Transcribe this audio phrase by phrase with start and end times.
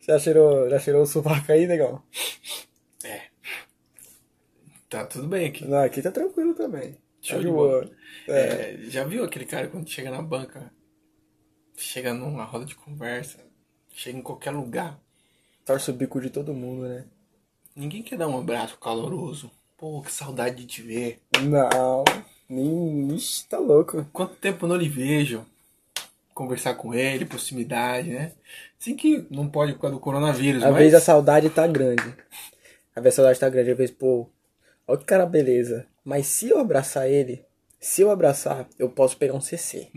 [0.00, 2.02] Já cheirou, já cheirou o sovaco aí, negão?
[4.88, 5.64] Tá tudo bem aqui.
[5.64, 6.98] Não, aqui tá tranquilo também.
[7.20, 7.90] Show Tá de boa.
[8.28, 8.40] É.
[8.40, 10.72] É, já viu aquele cara quando chega na banca,
[11.76, 13.38] chega numa roda de conversa,
[13.90, 15.00] chega em qualquer lugar,
[15.64, 17.04] Torce o bico de todo mundo, né?
[17.74, 19.50] ninguém quer dar um abraço caloroso.
[19.78, 21.22] Pô, que saudade de te ver.
[21.40, 22.04] Não,
[22.48, 23.14] nem.
[23.14, 24.04] Ixi, tá louco.
[24.12, 25.46] Quanto tempo não lhe vejo?
[26.34, 28.32] Conversar com ele, proximidade, né?
[28.80, 30.78] Assim que não pode por causa do coronavírus, Às mas...
[30.78, 32.02] vezes a saudade tá grande.
[32.94, 34.28] Às vezes a saudade tá grande, às vezes, pô,
[34.86, 35.86] olha que cara beleza.
[36.04, 37.44] Mas se eu abraçar ele,
[37.80, 39.88] se eu abraçar, eu posso pegar um CC.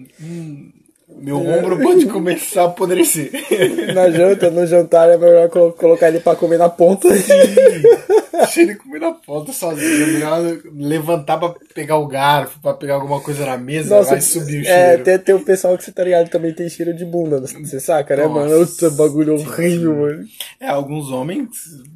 [1.08, 3.30] Meu ombro pode começar a apodrecer.
[3.94, 7.08] Na janta, no jantar, é melhor colo- colocar ele pra comer na ponta.
[7.10, 10.04] Deixa ele comer na ponta sozinho.
[10.04, 14.64] É melhor levantar pra pegar o garfo, pra pegar alguma coisa na mesa, vai subir
[14.64, 15.04] o é, cheiro.
[15.04, 18.16] tem, tem o pessoal que você tá ligado também tem cheiro de bunda, você saca,
[18.16, 18.40] né, Nossa.
[18.40, 18.60] mano?
[18.60, 20.26] Outro bagulho horrível, mano.
[20.60, 21.50] É, alguns homens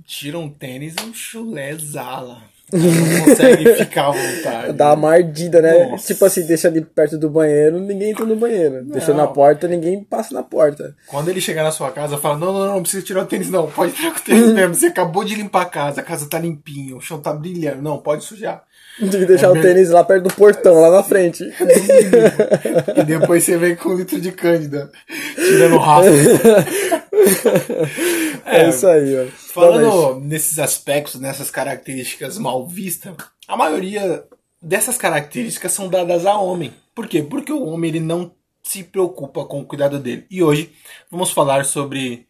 [0.06, 2.38] tiram tênis e o chulé exala.
[2.72, 4.74] Não consegue ficar à vontade.
[4.74, 5.88] Dá uma mardida, né?
[5.88, 6.14] Nossa.
[6.14, 8.84] Tipo assim, deixa ali perto do banheiro, ninguém entra no banheiro.
[8.86, 10.96] Deixa na porta, ninguém passa na porta.
[11.08, 13.50] Quando ele chegar na sua casa, fala: Não, não, não, não precisa tirar o tênis,
[13.50, 13.68] não.
[13.68, 14.74] Pode tirar com o tênis mesmo.
[14.76, 17.82] Você acabou de limpar a casa, a casa tá limpinha, o chão tá brilhando.
[17.82, 18.64] Não, pode sujar.
[19.00, 19.68] Tem que deixar É o mesmo.
[19.68, 21.44] tênis lá perto do portão, lá na frente.
[22.98, 24.90] E depois você vem com um litro de cândida,
[25.36, 26.14] tirando o rastro.
[28.46, 29.26] É, isso aí, ó.
[29.54, 33.16] Falando nesses aspectos, nessas características mal vistas,
[33.48, 34.24] a maioria
[34.62, 36.74] dessas características são dadas a homem.
[36.96, 37.22] Por quê?
[37.22, 38.32] Porque o homem ele não
[38.64, 40.26] se preocupa com o cuidado dele.
[40.30, 40.72] E hoje
[41.10, 42.28] vamos falar sobre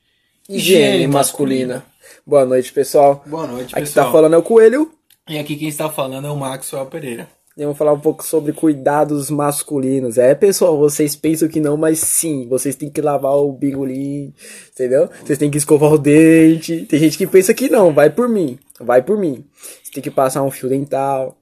[0.48, 1.86] mas higiene masculina.
[2.26, 3.24] Boa noite, pessoal.
[3.26, 4.08] Boa noite, Aqui pessoal.
[4.08, 4.92] tá falando é o Coelho.
[5.28, 7.30] E aqui quem está falando é o Maxwell Pereira.
[7.64, 10.18] Vamos falar um pouco sobre cuidados masculinos.
[10.18, 14.34] É, pessoal, vocês pensam que não, mas sim, vocês têm que lavar o bingolim,
[14.72, 15.10] entendeu?
[15.26, 16.86] Vocês têm que escovar o dente.
[16.86, 19.46] Tem gente que pensa que não, vai por mim, vai por mim.
[19.84, 21.38] Você tem que passar um fio dental,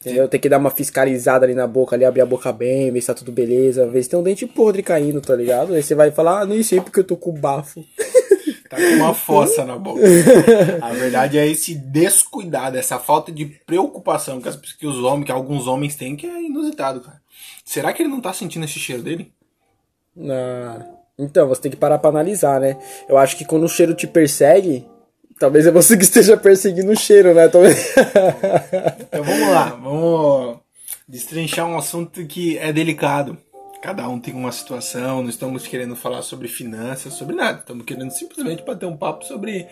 [0.00, 0.28] entendeu?
[0.28, 3.06] Tem que dar uma fiscalizada ali na boca, ali, abrir a boca bem, ver se
[3.06, 5.74] tá tudo beleza, ver se tem um dente podre caindo, tá ligado?
[5.74, 7.84] Aí você vai falar, ah, nem sei porque eu tô com bafo.
[8.72, 10.00] Tá com uma fossa na boca.
[10.80, 15.32] A verdade é esse descuidado, essa falta de preocupação que, as, que os homens, que
[15.32, 17.20] alguns homens têm, que é inusitado, cara.
[17.66, 19.30] Será que ele não tá sentindo esse cheiro dele?
[20.18, 20.86] Ah,
[21.18, 22.78] então, você tem que parar pra analisar, né?
[23.06, 24.88] Eu acho que quando o cheiro te persegue,
[25.38, 27.48] talvez é você que esteja perseguindo o cheiro, né?
[27.48, 27.94] Talvez...
[29.02, 30.60] Então vamos lá, vamos
[31.06, 33.36] destrinchar um assunto que é delicado.
[33.82, 37.58] Cada um tem uma situação, não estamos querendo falar sobre finanças, sobre nada.
[37.58, 39.66] Estamos querendo simplesmente bater um papo sobre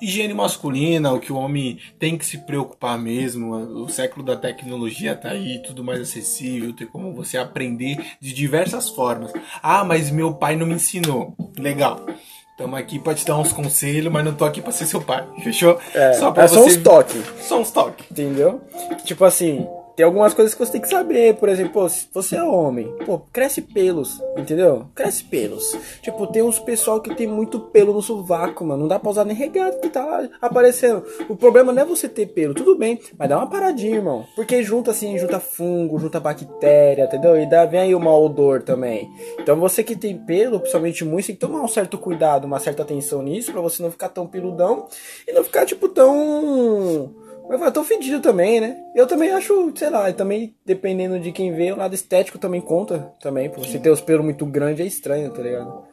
[0.00, 3.54] higiene masculina, o que o homem tem que se preocupar mesmo.
[3.84, 8.88] O século da tecnologia tá aí, tudo mais acessível, tem como você aprender de diversas
[8.88, 9.30] formas.
[9.62, 11.36] Ah, mas meu pai não me ensinou.
[11.58, 12.06] Legal.
[12.52, 15.26] Estamos aqui para te dar uns conselhos, mas não tô aqui para ser seu pai.
[15.44, 15.78] Fechou?
[15.94, 18.06] É, pra é só uns toques, Só uns toques.
[18.10, 18.62] entendeu?
[19.04, 19.66] Tipo assim,
[20.00, 21.34] tem algumas coisas que você tem que saber.
[21.34, 24.86] Por exemplo, se você é homem, pô, cresce pelos, entendeu?
[24.94, 25.76] Cresce pelos.
[26.00, 28.80] Tipo, tem uns pessoal que tem muito pelo no sovaco, mano.
[28.80, 31.04] Não dá pra usar nem regata que tá lá aparecendo.
[31.28, 34.24] O problema não é você ter pelo, tudo bem, mas dá uma paradinha, irmão.
[34.34, 37.38] Porque junta assim, junta fungo, junta bactéria, entendeu?
[37.38, 39.06] E dá, vem aí o mau odor também.
[39.38, 42.82] Então você que tem pelo, principalmente muito, tem que tomar um certo cuidado, uma certa
[42.82, 44.86] atenção nisso, pra você não ficar tão peludão
[45.28, 47.20] e não ficar, tipo, tão.
[47.48, 48.76] Mas vai tão fedido também, né?
[48.94, 53.12] Eu também acho, sei lá, também dependendo de quem vê, o lado estético também conta
[53.20, 53.50] também.
[53.50, 55.84] Por você ter os pelos muito grandes é estranho, tá ligado?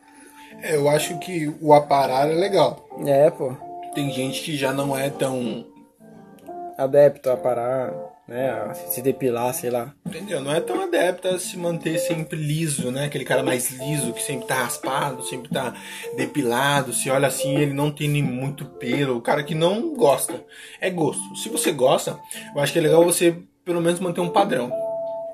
[0.61, 2.87] É, eu acho que o aparar é legal.
[3.05, 3.55] É, pô.
[3.93, 5.65] Tem gente que já não é tão.
[6.77, 7.91] Adepto a parar,
[8.27, 8.73] né?
[8.89, 9.93] Se depilar, sei lá.
[10.05, 10.41] Entendeu?
[10.41, 13.05] Não é tão adepto a se manter sempre liso, né?
[13.05, 15.73] Aquele cara mais liso, que sempre tá raspado, sempre tá
[16.15, 16.91] depilado.
[16.93, 19.17] Se olha assim, ele não tem nem muito pelo.
[19.17, 20.43] O cara que não gosta.
[20.81, 21.35] É gosto.
[21.35, 22.19] Se você gosta,
[22.53, 24.71] eu acho que é legal você pelo menos manter um padrão.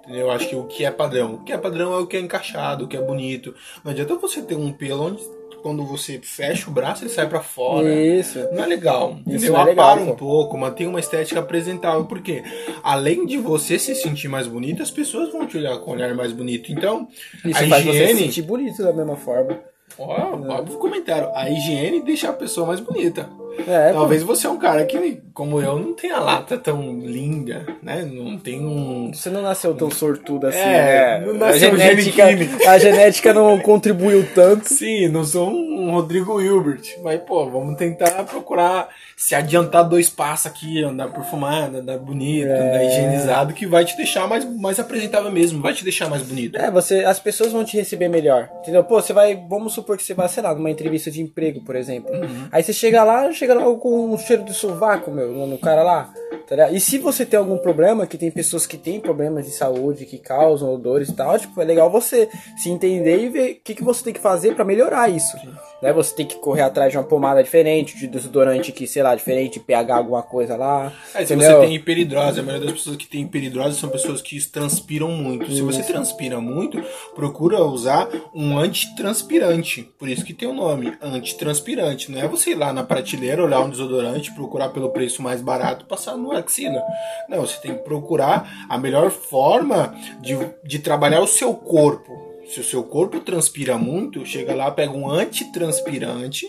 [0.08, 1.36] Eu acho que o que é padrão?
[1.36, 3.56] O que é padrão é o que é encaixado, o que é bonito.
[3.84, 5.24] Não adianta você ter um pelo onde
[5.64, 7.92] quando você fecha o braço ele sai pra fora.
[7.92, 8.38] Isso.
[8.52, 9.54] Não é legal, entendeu?
[9.54, 10.14] não é legal, um pô.
[10.16, 12.44] pouco, mantenha uma estética apresentável, porque
[12.84, 16.14] além de você se sentir mais bonito, as pessoas vão te olhar com um olhar
[16.14, 16.72] mais bonito.
[16.72, 17.08] Então,
[17.46, 18.20] Isso a faz você se higiene.
[18.20, 19.60] sentir bonito da mesma forma.
[19.98, 21.30] Ó, óbvio comentário.
[21.34, 23.30] A higiene deixa a pessoa mais bonita.
[23.68, 24.00] É, pô.
[24.00, 28.02] Talvez você é um cara que, como eu, não tem a lata tão linda, né?
[28.04, 29.12] Não tem um.
[29.14, 31.26] Você não nasceu tão sortudo assim, É, né?
[31.26, 32.66] não a, nasceu genética, Giannichini.
[32.68, 34.68] a genética não contribuiu tanto.
[34.68, 36.82] Sim, não sou um Rodrigo Hilbert.
[37.04, 42.60] Mas, pô, vamos tentar procurar se adiantar dois passos aqui, andar perfumado, andar bonito, É.
[42.60, 46.58] andar higienizado, que vai te deixar mais, mais apresentável mesmo, vai te deixar mais bonito.
[46.58, 48.50] É, você, as pessoas vão te receber melhor.
[48.62, 48.84] Entendeu?
[48.84, 51.76] Pô, você vai, vamos supor que você vai, sei lá, numa entrevista de emprego, por
[51.76, 52.10] exemplo.
[52.52, 56.14] Aí você chega lá, chega lá com um cheiro de sovaco, meu, no cara lá.
[56.56, 56.72] Tá?
[56.72, 60.18] E se você tem algum problema, que tem pessoas que têm problemas de saúde, que
[60.18, 63.84] causam odores e tal, tipo, é legal você se entender e ver o que, que
[63.84, 65.36] você tem que fazer pra melhorar isso.
[65.84, 65.92] Né?
[65.92, 69.60] Você tem que correr atrás de uma pomada diferente, de desodorante que, sei lá, diferente,
[69.60, 70.94] pH alguma coisa lá.
[71.14, 74.40] É, se você tem hiperidrose, a maioria das pessoas que tem hiperidrose são pessoas que
[74.50, 75.52] transpiram muito.
[75.52, 76.82] Se você transpira muito,
[77.14, 79.84] procura usar um antitranspirante.
[80.00, 82.10] Por isso que tem o nome, antitranspirante.
[82.10, 85.86] Não é você ir lá na prateleira, olhar um desodorante, procurar pelo preço mais barato,
[85.86, 86.84] passar no axila.
[87.28, 92.34] Não, você tem que procurar a melhor forma de, de trabalhar o seu corpo.
[92.48, 96.46] Se o seu corpo transpira muito, chega lá, pega um antitranspirante,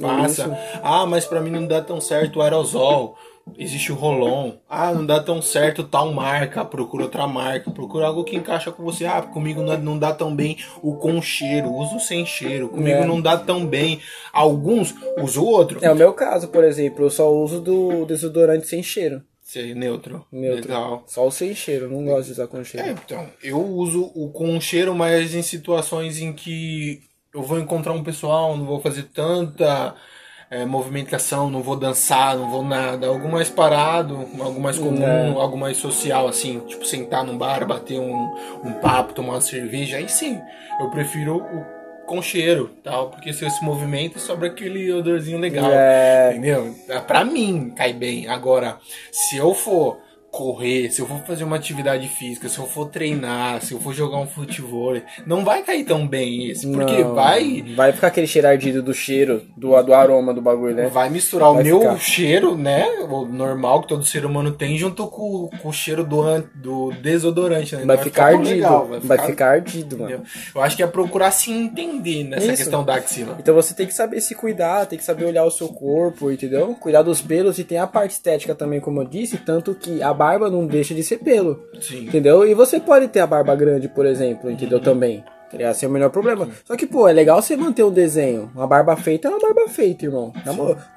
[0.00, 0.42] passa.
[0.42, 0.80] Isso.
[0.82, 3.16] Ah, mas pra mim não dá tão certo o aerosol.
[3.56, 4.52] Existe o Rolon.
[4.68, 6.64] Ah, não dá tão certo tal marca.
[6.64, 7.70] Procura outra marca.
[7.70, 9.06] Procura algo que encaixa com você.
[9.06, 11.72] Ah, comigo não, não dá tão bem o com cheiro.
[11.72, 12.68] Uso sem cheiro.
[12.68, 13.06] Comigo É.
[13.06, 14.00] não dá tão bem.
[14.32, 15.78] Alguns usam o outro.
[15.82, 19.22] É o meu caso, por exemplo, eu só uso do desodorante sem cheiro.
[19.42, 20.26] Ser neutro.
[20.30, 20.68] Neutro.
[20.68, 21.04] Legal.
[21.06, 22.86] Só o sem cheiro, não gosto de usar com cheiro.
[22.86, 27.00] É, então, eu uso o com cheiro, mas em situações em que
[27.34, 29.94] eu vou encontrar um pessoal, não vou fazer tanta
[30.50, 35.56] é, movimentação, não vou dançar, não vou nada, algo mais parado, algo mais comum, algo
[35.56, 38.34] mais social, assim, tipo sentar num bar, bater um,
[38.64, 40.40] um papo, tomar uma cerveja, aí sim,
[40.80, 41.78] eu prefiro o
[42.08, 45.70] com cheiro, tal, porque se eu se movimenta sobra aquele odorzinho legal.
[45.70, 46.30] É.
[46.30, 46.74] Entendeu?
[47.06, 48.26] Pra mim cai bem.
[48.26, 48.78] Agora,
[49.12, 49.98] se eu for
[50.38, 53.92] correr, se eu for fazer uma atividade física, se eu for treinar, se eu for
[53.92, 54.96] jogar um futebol,
[55.26, 58.94] não vai cair tão bem esse, porque Não, vai Vai ficar aquele cheiro ardido do
[58.94, 60.86] cheiro, do, do aroma do bagulho, né?
[60.88, 61.98] vai misturar Vai o meu ficar.
[61.98, 66.22] cheiro, né, o normal que todo ser humano tem, junto com, com o cheiro do,
[66.54, 67.80] do desodorante, né?
[67.80, 68.48] Não Vai ficar ardido.
[68.50, 70.10] legal, vai, ficar ardido, mano.
[70.14, 70.26] entendeu?
[70.54, 72.56] Eu acho que é procurar se entender nessa Isso.
[72.58, 73.36] questão da axila.
[73.40, 76.74] Então você tem que saber se cuidar, tem que saber olhar o seu corpo, entendeu?
[76.78, 80.12] Cuidar dos pelos e tem a parte estética também, como eu disse, tanto que a
[80.28, 82.04] barba não deixa de ser pelo, Sim.
[82.04, 82.46] entendeu?
[82.46, 84.78] E você pode ter a barba grande, por exemplo, entendeu?
[84.78, 85.24] Também.
[85.50, 85.72] Tá ligado?
[85.72, 86.46] Esse é o melhor problema.
[86.66, 88.50] Só que, pô, é legal você manter um desenho.
[88.54, 90.30] Uma barba feita é uma barba feita, irmão.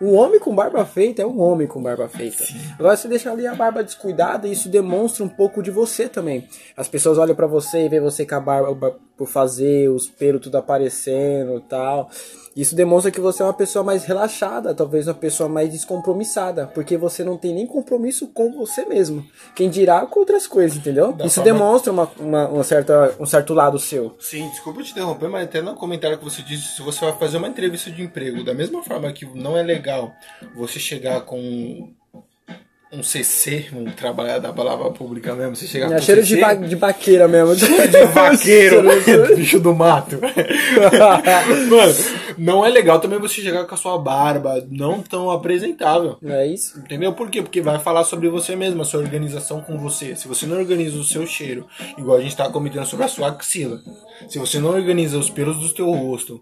[0.01, 2.43] Um homem com barba feita é um homem com barba feita.
[2.77, 6.49] Agora, você deixar ali a barba descuidada, isso demonstra um pouco de você também.
[6.75, 10.41] As pessoas olham pra você e vê você com a barba por fazer, os pelos
[10.41, 12.09] tudo aparecendo e tal.
[12.55, 16.97] Isso demonstra que você é uma pessoa mais relaxada, talvez uma pessoa mais descompromissada, porque
[16.97, 19.23] você não tem nem compromisso com você mesmo.
[19.55, 21.13] Quem dirá com outras coisas, entendeu?
[21.13, 24.15] Da Isso demonstra uma, uma, uma certa, um certo lado seu.
[24.19, 27.37] Sim, desculpa te interromper, mas até no comentário que você disse, se você vai fazer
[27.37, 30.11] uma entrevista de emprego, da mesma forma que não é legal
[30.55, 31.93] você chegar com
[32.91, 36.41] um CC, um trabalhar da palavra pública mesmo, você chegar É com cheiro CC, de,
[36.41, 37.55] ba de baqueira mesmo.
[37.55, 38.83] de vaqueiro,
[39.35, 40.19] bicho do mato.
[41.69, 41.93] Mano,
[42.37, 46.17] não é legal também você chegar com a sua barba não tão apresentável.
[46.21, 46.79] Não é isso?
[46.79, 47.13] Entendeu?
[47.13, 47.41] Por quê?
[47.41, 50.15] Porque vai falar sobre você mesmo, a sua organização com você.
[50.15, 51.65] Se você não organiza o seu cheiro,
[51.97, 53.79] igual a gente tá comentando sobre a sua axila,
[54.27, 56.41] se você não organiza os pelos do teu rosto,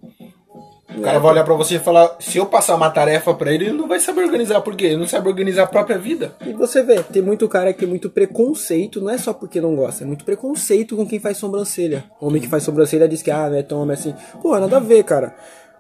[0.96, 3.66] o cara vai olhar pra você e falar: se eu passar uma tarefa pra ele,
[3.66, 4.62] ele não vai saber organizar.
[4.62, 4.88] Por quê?
[4.88, 6.34] Ele não sabe organizar a própria vida.
[6.46, 9.76] E você vê, tem muito cara que tem muito preconceito, não é só porque não
[9.76, 12.06] gosta, é muito preconceito com quem faz sobrancelha.
[12.20, 14.14] Homem que faz sobrancelha diz que, ah, é tão homem assim.
[14.42, 15.36] Pô, nada a ver, cara.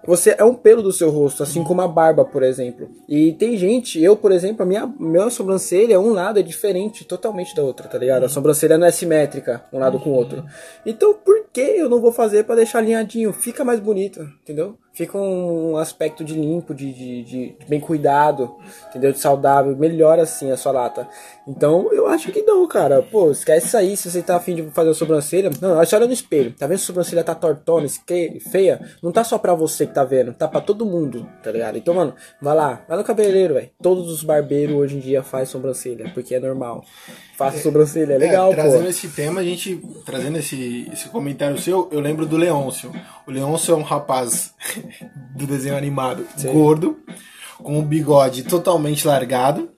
[0.05, 2.89] Você é um pelo do seu rosto, assim como a barba, por exemplo.
[3.07, 7.53] E tem gente, eu, por exemplo, a minha, minha sobrancelha, um lado é diferente totalmente
[7.53, 8.23] da outra, tá ligado?
[8.23, 10.45] A sobrancelha não é simétrica, um lado com o outro.
[10.85, 13.33] Então, por que eu não vou fazer pra deixar alinhadinho?
[13.33, 14.77] Fica mais bonito, entendeu?
[14.93, 18.55] Fica um aspecto de limpo, de, de, de bem cuidado,
[18.89, 19.13] entendeu?
[19.13, 21.07] De saudável, melhora assim a sua lata.
[21.47, 23.01] Então, eu acho que não, cara.
[23.01, 25.49] Pô, esquece isso aí, se você tá afim de fazer a sobrancelha.
[25.61, 27.87] Não, você olha no espelho, tá vendo a sobrancelha tá tortona,
[28.51, 28.81] feia?
[29.01, 31.77] Não tá só pra você que tá vendo, tá pra todo mundo, tá ligado?
[31.77, 33.69] Então, mano, vai lá, vai no cabeleireiro, velho.
[33.81, 36.83] Todos os barbeiros hoje em dia fazem sobrancelha, porque é normal.
[37.37, 38.89] Faça sobrancelha, é legal, É, trazendo pô.
[38.89, 39.81] esse tema, a gente.
[40.05, 42.91] Trazendo esse, esse comentário seu, eu lembro do Leôncio.
[43.25, 44.53] O Leôncio é um rapaz
[45.35, 46.99] do desenho animado gordo,
[47.57, 49.71] com o bigode totalmente largado,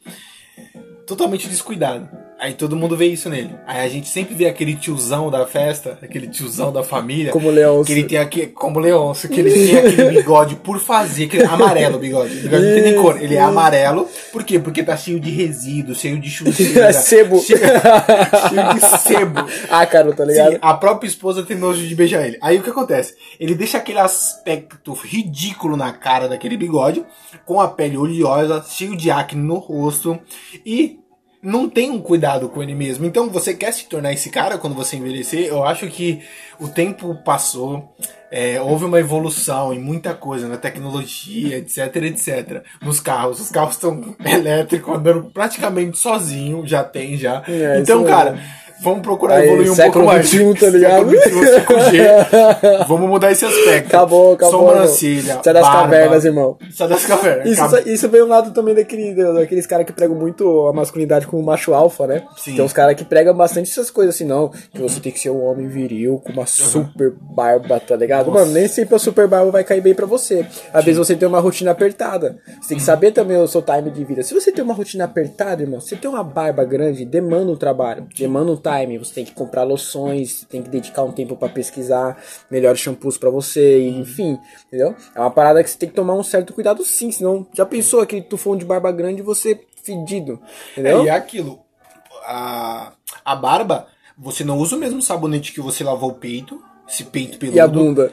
[1.05, 2.20] totalmente descuidado.
[2.41, 3.51] Aí todo mundo vê isso nele.
[3.67, 7.31] Aí a gente sempre vê aquele tiozão da festa, aquele tiozão da família.
[7.31, 7.85] Como Leôncio.
[7.85, 11.99] Que ele tem aqui, como Leôncio, que ele tem aquele bigode por fazer, aquele amarelo
[11.99, 12.39] bigode.
[12.39, 14.09] O bigode não tem nem cor, ele é amarelo.
[14.33, 14.57] Por quê?
[14.57, 16.91] Porque tá cheio de resíduo, cheio de chucheira.
[16.97, 17.39] Sebo.
[17.41, 19.45] Cheio, cheio de sebo.
[19.69, 20.53] Ah, cara, tá ligado?
[20.53, 22.39] Sim, a própria esposa tem nojo de beijar ele.
[22.41, 23.13] Aí o que acontece?
[23.39, 27.05] Ele deixa aquele aspecto ridículo na cara daquele bigode,
[27.45, 30.19] com a pele oleosa, cheio de acne no rosto
[30.65, 31.00] e
[31.41, 33.05] não tem um cuidado com ele mesmo.
[33.05, 35.47] Então você quer se tornar esse cara quando você envelhecer?
[35.47, 36.21] Eu acho que
[36.59, 37.95] o tempo passou,
[38.29, 42.63] é, houve uma evolução em muita coisa, na tecnologia, etc, etc.
[42.81, 47.43] Nos carros, os carros estão elétricos, andando praticamente sozinho, já tem já.
[47.47, 48.47] É, então, cara, mesmo.
[48.81, 50.31] Vamos procurar Aí, evoluir um pouco mais.
[50.31, 51.09] 21, tá ligado?
[51.09, 52.87] Século 21, 5G.
[52.87, 53.87] Vamos mudar esse aspecto.
[53.87, 54.69] Acabou, acabou.
[54.69, 55.81] Sobrancelha, Sai das barba.
[55.81, 56.57] cavernas, irmão.
[56.73, 57.45] Sai das cavernas.
[57.47, 61.27] Isso, Acab- isso vem um lado também daquele, daqueles caras que pregam muito a masculinidade
[61.27, 62.23] como macho alfa, né?
[62.37, 62.55] Sim.
[62.55, 64.49] Tem uns caras que pregam bastante essas coisas assim, não.
[64.73, 68.27] Que você tem que ser um homem viril com uma super barba, tá ligado?
[68.27, 68.39] Nossa.
[68.41, 70.45] Mano, nem sempre a super barba vai cair bem pra você.
[70.73, 72.37] Às vezes você tem uma rotina apertada.
[72.61, 74.23] Você tem que saber também o seu time de vida.
[74.23, 78.05] Se você tem uma rotina apertada, irmão, você tem uma barba grande, demanda um trabalho,
[78.17, 78.97] demanda um time.
[78.97, 82.17] Você tem que comprar loções, tem que dedicar um tempo pra pesquisar
[82.49, 84.37] melhores shampoos pra você, enfim,
[84.67, 84.95] entendeu?
[85.15, 88.01] É uma parada que você tem que tomar um certo cuidado sim, senão já pensou
[88.01, 90.39] aquele tufão de barba grande e você fedido,
[90.71, 91.01] entendeu?
[91.01, 91.59] É, e é aquilo.
[92.25, 92.93] A,
[93.25, 93.87] a barba,
[94.17, 97.59] você não usa o mesmo sabonete que você lavou o peito, esse peito peludo, E
[97.59, 98.11] a bunda?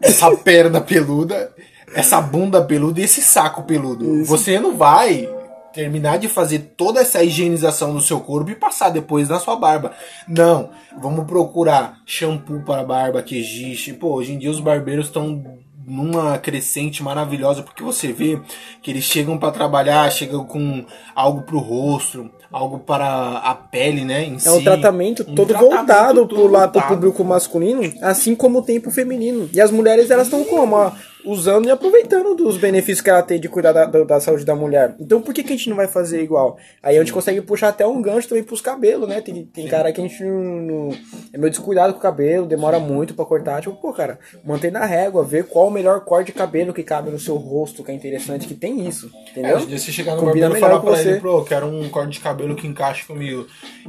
[0.00, 1.54] essa perna peluda,
[1.94, 4.24] essa bunda peluda e esse saco peludo.
[4.24, 5.28] Você não vai
[5.76, 9.92] terminar de fazer toda essa higienização do seu corpo e passar depois na sua barba.
[10.26, 13.92] Não, vamos procurar shampoo para barba que existe.
[13.92, 15.44] Pô, hoje em dia os barbeiros estão
[15.86, 18.40] numa crescente maravilhosa porque você vê
[18.82, 23.06] que eles chegam para trabalhar, chegam com algo pro rosto, algo para
[23.38, 24.48] a pele, né, em É si.
[24.48, 26.94] um tratamento Um todo tratamento voltado todo pro lado voltado.
[26.94, 29.48] público masculino, assim como o tempo feminino.
[29.52, 30.90] E as mulheres, elas estão como?
[31.26, 34.94] Usando e aproveitando dos benefícios que ela tem de cuidar da, da, saúde da mulher.
[34.98, 36.56] Então por que, que a gente não vai fazer igual?
[36.82, 39.20] Aí a gente consegue puxar até um gancho também pros cabelos, né?
[39.20, 40.90] Tem, tem cara que a gente não,
[41.32, 43.60] é meio descuidado com o cabelo, demora muito pra cortar.
[43.60, 47.10] Tipo, pô, cara, mantém na régua, vê qual o melhor corte de cabelo que cabe
[47.10, 49.10] no seu rosto, que é interessante, que tem isso.
[49.14, 49.66] É, Entendeu?
[49.66, 51.10] dia você chegar no Combina barbeiro e falar pra você.
[51.10, 53.46] ele, pô, eu quero um corte de cabelo que encaixe comigo.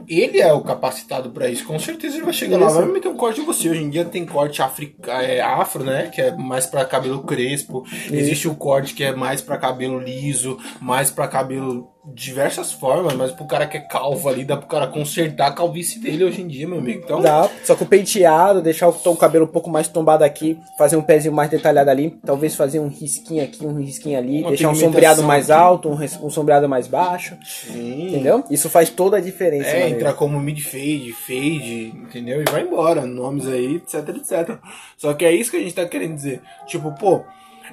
[0.08, 1.66] Ele é o capacitado pra isso.
[1.66, 2.76] Com certeza ele vai chegar lá, Isso.
[2.76, 3.70] vai meter um corte em você.
[3.70, 6.10] Hoje em dia tem corte africa, é, afro, né?
[6.14, 7.86] Que é mais pra cabelo crespo.
[8.12, 13.32] Existe o corte que é mais pra cabelo liso, mais pra cabelo diversas formas, mas
[13.32, 16.48] pro cara que é calvo ali, dá pro cara consertar a calvície dele hoje em
[16.48, 17.02] dia, meu amigo.
[17.04, 20.24] Então, Dá, só com o penteado, deixar o tom o cabelo um pouco mais tombado
[20.24, 24.42] aqui, fazer um pezinho mais detalhado ali, talvez fazer um risquinho aqui, um risquinho ali,
[24.42, 25.62] Uma deixar um sombreado mais aqui.
[25.62, 28.08] alto, um, um sombreado mais baixo, sim.
[28.08, 28.44] entendeu?
[28.50, 29.70] Isso faz toda a diferença.
[29.70, 32.42] É, entrar como mid fade, fade, entendeu?
[32.42, 34.58] E vai embora, nomes aí, etc, etc.
[34.98, 36.42] Só que é isso que a gente tá querendo dizer.
[36.68, 37.24] Tipo, pô,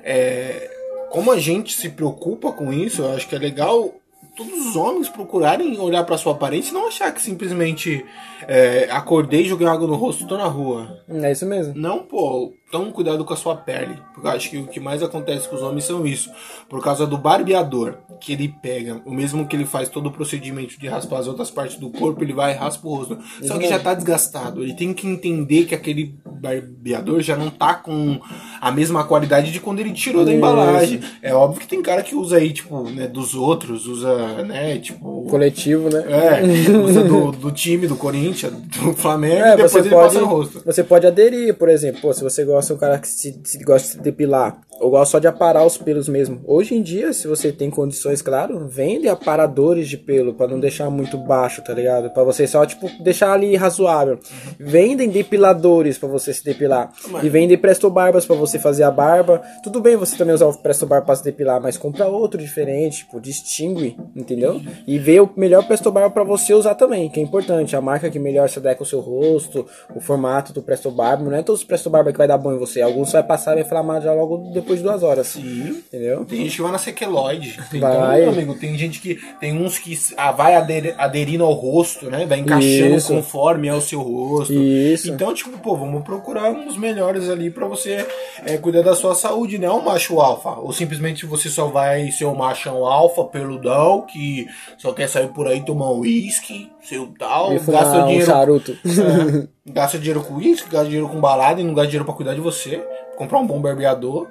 [0.02, 0.70] é,
[1.10, 3.94] como a gente se preocupa com isso, eu acho que é legal
[4.36, 8.04] todos os homens procurarem olhar pra sua aparência e não achar que simplesmente
[8.46, 11.02] é, acordei, joguei água no rosto, tô na rua.
[11.08, 11.74] É isso mesmo.
[11.76, 13.96] Não, pô, tão cuidado com a sua pele.
[14.12, 16.28] Porque eu acho que o que mais acontece com os homens são isso.
[16.68, 20.76] Por causa do barbeador, que ele pega, o mesmo que ele faz todo o procedimento
[20.76, 23.16] de raspar as outras partes do corpo, ele vai e raspa o rosto.
[23.42, 24.60] Só que já tá desgastado.
[24.60, 28.20] Ele tem que entender que aquele barbeador já não tá com
[28.60, 31.00] a mesma qualidade de quando ele tirou da embalagem.
[31.22, 35.26] É óbvio que tem cara que usa aí, tipo, né, dos outros, usa, né, tipo.
[35.30, 36.04] Coletivo, né?
[36.08, 36.42] É,
[36.76, 40.20] usa do, do time, do Corinthians, do Flamengo, É, e depois você ele pode, passa
[40.20, 40.62] no rosto.
[40.64, 43.62] você pode aderir, por exemplo, pô, se você gosta de um cara que se, se
[43.62, 46.42] gosta de se depilar, ou gosta só de aparar os pelos mesmo.
[46.44, 50.90] Hoje em dia, se você tem condições, claro, vende aparadores de pelo pra não deixar
[50.90, 52.10] muito baixo, tá ligado?
[52.10, 54.18] Pra você só tipo deixar ali razoável.
[54.60, 59.40] Vendem depiladores pra você se depilar e vendem presto barbas pra você fazer a barba.
[59.62, 62.98] Tudo bem você também usar o presto barba pra se depilar, mas compra outro diferente,
[62.98, 64.60] tipo, distingue, entendeu?
[64.86, 67.74] E vê o melhor presto barba pra você usar também, que é importante.
[67.74, 69.64] A marca que melhor se adequa ao seu rosto,
[69.94, 72.52] o formato do presto barba, não é todos os presto barba que vai dar bom
[72.52, 72.82] em você.
[72.82, 75.26] Alguns vai passar e vai inflamar já logo depois de duas horas.
[75.28, 75.68] Sim.
[75.86, 76.24] Entendeu?
[76.24, 77.58] Tem gente que vai na sequeloide.
[77.70, 78.20] Tem, Vai.
[78.22, 79.16] Meu amigo, tem gente que.
[79.40, 82.26] Tem uns que ah, vai ader- aderindo ao rosto, né?
[82.26, 83.12] Vai encaixando Isso.
[83.14, 84.52] conforme é o seu rosto.
[84.52, 85.10] Isso.
[85.10, 88.06] Então, tipo, pô, vamos procurar uns melhores ali pra você
[88.44, 90.50] é, cuidar da sua saúde, não um macho alfa.
[90.60, 94.46] Ou simplesmente você só vai ser um machão alfa, peludão, que
[94.78, 98.26] só quer sair por aí tomar um uísque, seu tal, E gasta um dinheiro.
[98.26, 98.76] charuto.
[98.84, 102.34] É, gasta dinheiro com uísque, gasta dinheiro com balada e não gasta dinheiro pra cuidar
[102.34, 102.82] de você.
[103.16, 104.28] Comprar um bom barbeador,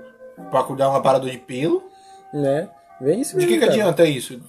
[0.49, 1.83] pra cuidar um aparador de pelo.
[2.33, 2.69] né?
[3.01, 4.39] Vem isso De que, que adianta isso?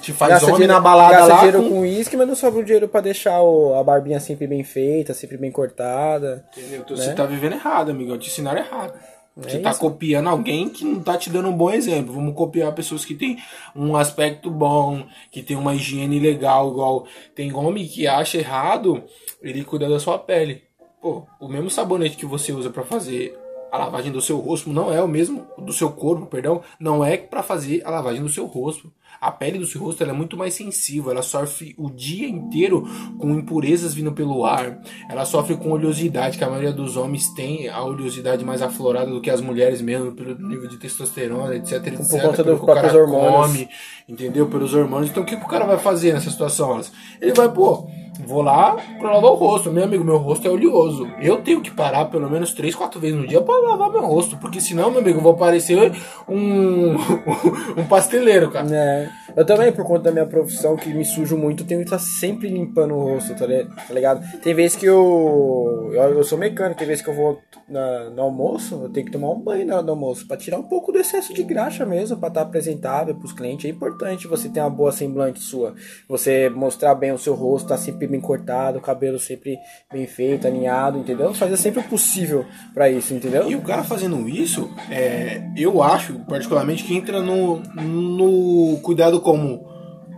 [0.00, 1.38] Te faz Gasta homem dinheiro, na balada gasta lá.
[1.40, 4.64] dinheiro com- uísque, mas não sobra o dinheiro pra deixar o- a barbinha sempre bem
[4.64, 6.46] feita, sempre bem cortada.
[6.56, 6.80] Entendeu?
[6.80, 8.16] Então Você tá vivendo errado, amigão.
[8.16, 8.94] Te ensinaram errado.
[9.36, 9.80] Você É tá isso.
[9.80, 12.14] copiando alguém que não tá te dando um bom exemplo.
[12.14, 13.36] Vamos copiar pessoas que têm
[13.74, 19.02] um aspecto bom, que tem uma higiene legal, igual tem homem que acha errado
[19.42, 20.62] ele cuidar da sua pele.
[21.02, 23.36] Pô, o mesmo sabonete que você usa pra fazer
[23.74, 27.16] a lavagem do seu rosto não é o mesmo do seu corpo, perdão, não é
[27.16, 28.92] pra fazer a lavagem do seu rosto.
[29.20, 32.86] A pele do seu rosto é muito mais sensível, ela sofre o dia inteiro
[33.18, 37.68] com impurezas vindo pelo ar, ela sofre com oleosidade, que a maioria dos homens tem
[37.68, 42.08] a oleosidade mais aflorada do que as mulheres mesmo, pelo nível de testosterona, etc, etc.
[42.08, 43.46] Por conta dos que o cara hormônios.
[43.46, 43.68] come,
[44.08, 44.46] entendeu?
[44.46, 45.10] Pelos hormônios.
[45.10, 46.80] Então o que, que o cara vai fazer nessa situação?
[47.20, 47.88] Ele vai, pô,
[48.26, 49.70] vou lá pra lavar o rosto.
[49.72, 51.08] Meu amigo, meu rosto é oleoso.
[51.20, 54.36] Eu tenho que parar pelo menos 3, 4 vezes no dia pra lavar meu rosto,
[54.38, 55.92] porque senão, meu amigo, eu vou parecer
[56.28, 56.94] um,
[57.76, 58.66] um pasteleiro, cara.
[58.74, 59.08] É.
[59.36, 62.48] Eu também, por conta da minha profissão, que me sujo muito, tenho que estar sempre
[62.48, 64.22] limpando o rosto, tá tá ligado?
[64.40, 65.90] Tem vezes que eu.
[65.92, 69.12] Eu, eu sou mecânico, tem vezes que eu vou na- no almoço, eu tenho que
[69.12, 71.84] tomar um banho na hora do almoço, pra tirar um pouco do excesso de graxa
[71.84, 73.64] mesmo, pra estar apresentável pros clientes.
[73.66, 75.74] É importante você ter uma boa semblante sua.
[76.08, 79.56] Você mostrar bem o seu rosto, tá sempre bem cortado, o cabelo sempre
[79.92, 81.32] bem feito, alinhado, entendeu?
[81.34, 83.50] Fazer sempre o possível pra isso, entendeu?
[83.50, 89.66] E o cara fazendo isso, é, eu acho, particularmente, que entra no, no cuidado como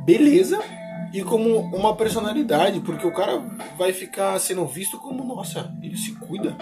[0.05, 0.61] beleza
[1.13, 3.43] e como uma personalidade, porque o cara
[3.79, 6.57] vai ficar sendo visto como, nossa, ele se cuida.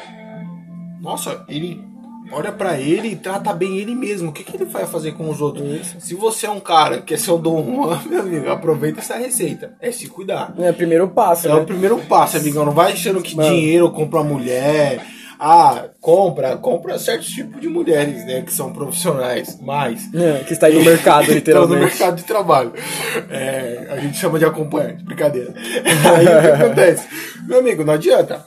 [1.01, 1.94] Nossa, ele
[2.33, 4.31] olha pra ele e trata bem ele mesmo.
[4.31, 5.95] O que, que ele vai fazer com os outros?
[5.99, 9.75] Se você é um cara que é seu Dom Juan, meu amigo, aproveita essa receita.
[9.81, 10.55] É se cuidar.
[10.59, 11.57] É o primeiro passo, É né?
[11.57, 12.65] o primeiro passo, amigão.
[12.65, 13.49] Não vai achando que Mano.
[13.55, 15.05] dinheiro compra mulher.
[15.39, 18.41] Ah, compra, compra certos tipos de mulheres, né?
[18.43, 20.09] Que são profissionais, mas.
[20.15, 21.81] É, que está aí no mercado, no literalmente.
[21.83, 22.73] mercado de trabalho.
[23.29, 25.53] É, a gente chama de acompanhante, brincadeira.
[26.17, 27.09] Aí o que acontece?
[27.47, 28.45] Meu amigo, não adianta.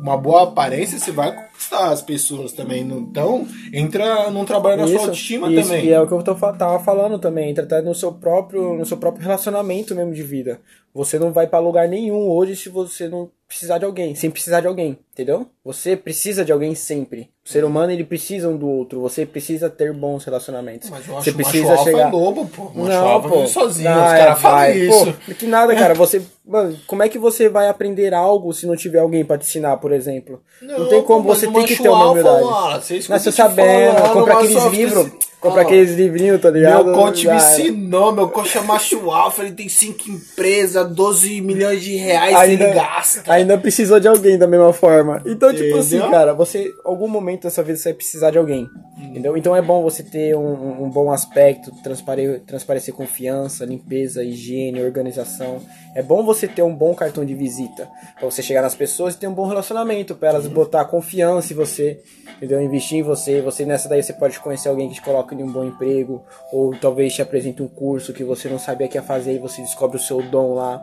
[0.00, 2.84] Uma boa aparência você vai conquistar as pessoas também.
[2.84, 5.86] não- Então, entra num trabalho na sua autoestima isso, também.
[5.86, 8.96] E é o que eu tô, tava falando também, tratar no seu próprio, no seu
[8.96, 10.60] próprio relacionamento mesmo de vida.
[10.94, 14.60] Você não vai pra lugar nenhum hoje se você não precisar de alguém, sem precisar
[14.60, 15.46] de alguém, entendeu?
[15.64, 17.30] Você precisa de alguém sempre.
[17.44, 19.00] O ser humano ele precisa um do outro.
[19.00, 20.90] Você precisa ter bons relacionamentos.
[20.90, 22.64] Mas eu acho você precisa macho alfa chegar é lobo, pô.
[22.64, 23.46] Macho não, alfa pô.
[23.46, 23.88] sozinho.
[23.88, 24.78] Ah, Os é, caras falam vai.
[24.78, 25.12] isso.
[25.26, 25.94] Pô, que nada, cara.
[25.94, 29.44] Você, mano, como é que você vai aprender algo se não tiver alguém pra te
[29.46, 30.42] ensinar, por exemplo?
[30.60, 32.44] Não, tem como, mas você o tem que ter uma alfa, humildade.
[32.44, 36.84] mano, você te sabendo, compra aqueles livros, esse- compra Ó, aqueles livrinhos, tá ligado?
[36.86, 41.82] Meu coach me ensinou, meu coach é macho alfa, ele tem cinco empresas, 12 milhões
[41.82, 43.32] de reais ele gasta.
[43.32, 45.22] ainda precisou de alguém da mesma forma.
[45.26, 46.10] Então, tipo assim, Entendeu?
[46.10, 48.68] cara, você, algum momento dessa vida você vai precisar de alguém.
[48.98, 49.36] Entendeu?
[49.36, 55.60] Então é bom você ter um, um bom aspecto, transpare, transparecer confiança, limpeza, higiene, organização.
[55.94, 57.88] É bom você ter um bom cartão de visita.
[58.18, 60.14] Pra você chegar nas pessoas e ter um bom relacionamento.
[60.16, 62.00] Pra elas botar confiança em você.
[62.36, 62.60] Entendeu?
[62.60, 63.40] Investir em você.
[63.40, 66.24] Você nessa daí você pode conhecer alguém que te coloque em um bom emprego.
[66.52, 69.60] Ou talvez te apresente um curso que você não sabia que ia fazer e você
[69.62, 70.82] descobre o seu dom lá.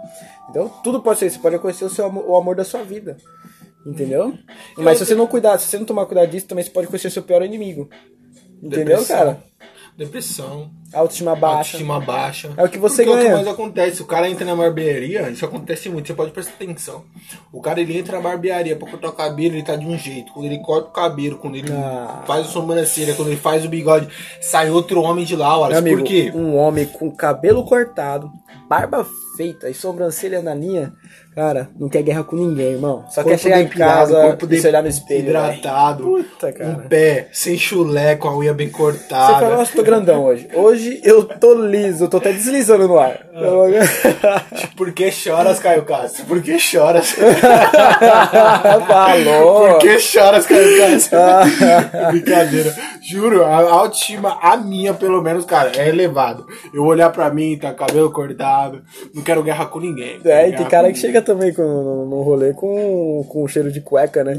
[0.49, 1.29] Então, tudo pode ser.
[1.29, 3.17] Você pode conhecer o, seu, amor- o amor da sua vida.
[3.85, 4.33] Entendeu?
[4.77, 7.07] Mas se você não cuidar, se você não tomar cuidado disso, também você pode conhecer
[7.07, 7.87] o seu pior inimigo.
[8.63, 9.17] Entendeu, Depressão.
[9.17, 9.43] cara?
[9.97, 11.55] Depressão, Autoestima baixa.
[11.77, 12.53] autoestima baixa.
[12.57, 13.29] É o que você Porque É o ganha.
[13.29, 14.01] que mais acontece.
[14.01, 17.05] O cara entra na barbearia, isso acontece muito, você pode prestar atenção.
[17.51, 20.33] O cara ele entra na barbearia pra cortar o cabelo, ele tá de um jeito.
[20.33, 22.23] Quando ele corta o cabelo, quando ele Ah.
[22.27, 24.09] faz a sobrancelha, quando ele faz o bigode,
[24.41, 25.77] sai outro homem de lá, olha.
[25.77, 26.29] amigo, Por quê?
[26.35, 28.29] um homem com cabelo cortado,
[28.67, 29.05] barba
[29.37, 30.93] feita e sobrancelha na linha,
[31.35, 33.03] cara, não quer guerra com ninguém, irmão.
[33.09, 35.29] Só quer Corpo chegar em casa corpo e se olhar no espelho.
[35.29, 36.69] hidratado, Puta, cara.
[36.71, 39.39] um pé sem chulé, com a unha bem Você cortada.
[39.39, 40.47] fala, nossa, tô grandão hoje.
[40.53, 43.19] Hoje eu tô liso, tô até deslizando no ar.
[44.77, 46.25] Por que choras, Caio Castro?
[46.25, 47.15] Por que choras?
[48.87, 49.69] Falou.
[49.69, 51.19] Por que choras, Caio Castro?
[52.11, 52.73] Brincadeira.
[53.01, 56.45] Juro, a autoestima, a minha, pelo menos, cara, é elevado.
[56.73, 58.81] Eu olhar pra mim, tá cabelo cortado,
[59.13, 60.19] não quero guerra com ninguém.
[60.25, 63.81] É, e tem cara que chega também com, no, no rolê com, com cheiro de
[63.81, 64.35] cueca, né?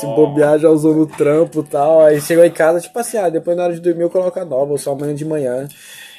[0.00, 2.00] Se bobear, já usou no trampo e tal.
[2.00, 4.44] Aí chegou em casa, tipo assim, ah, depois na hora de dormir eu coloco a
[4.44, 5.68] nova, ou só amanhã de manhã.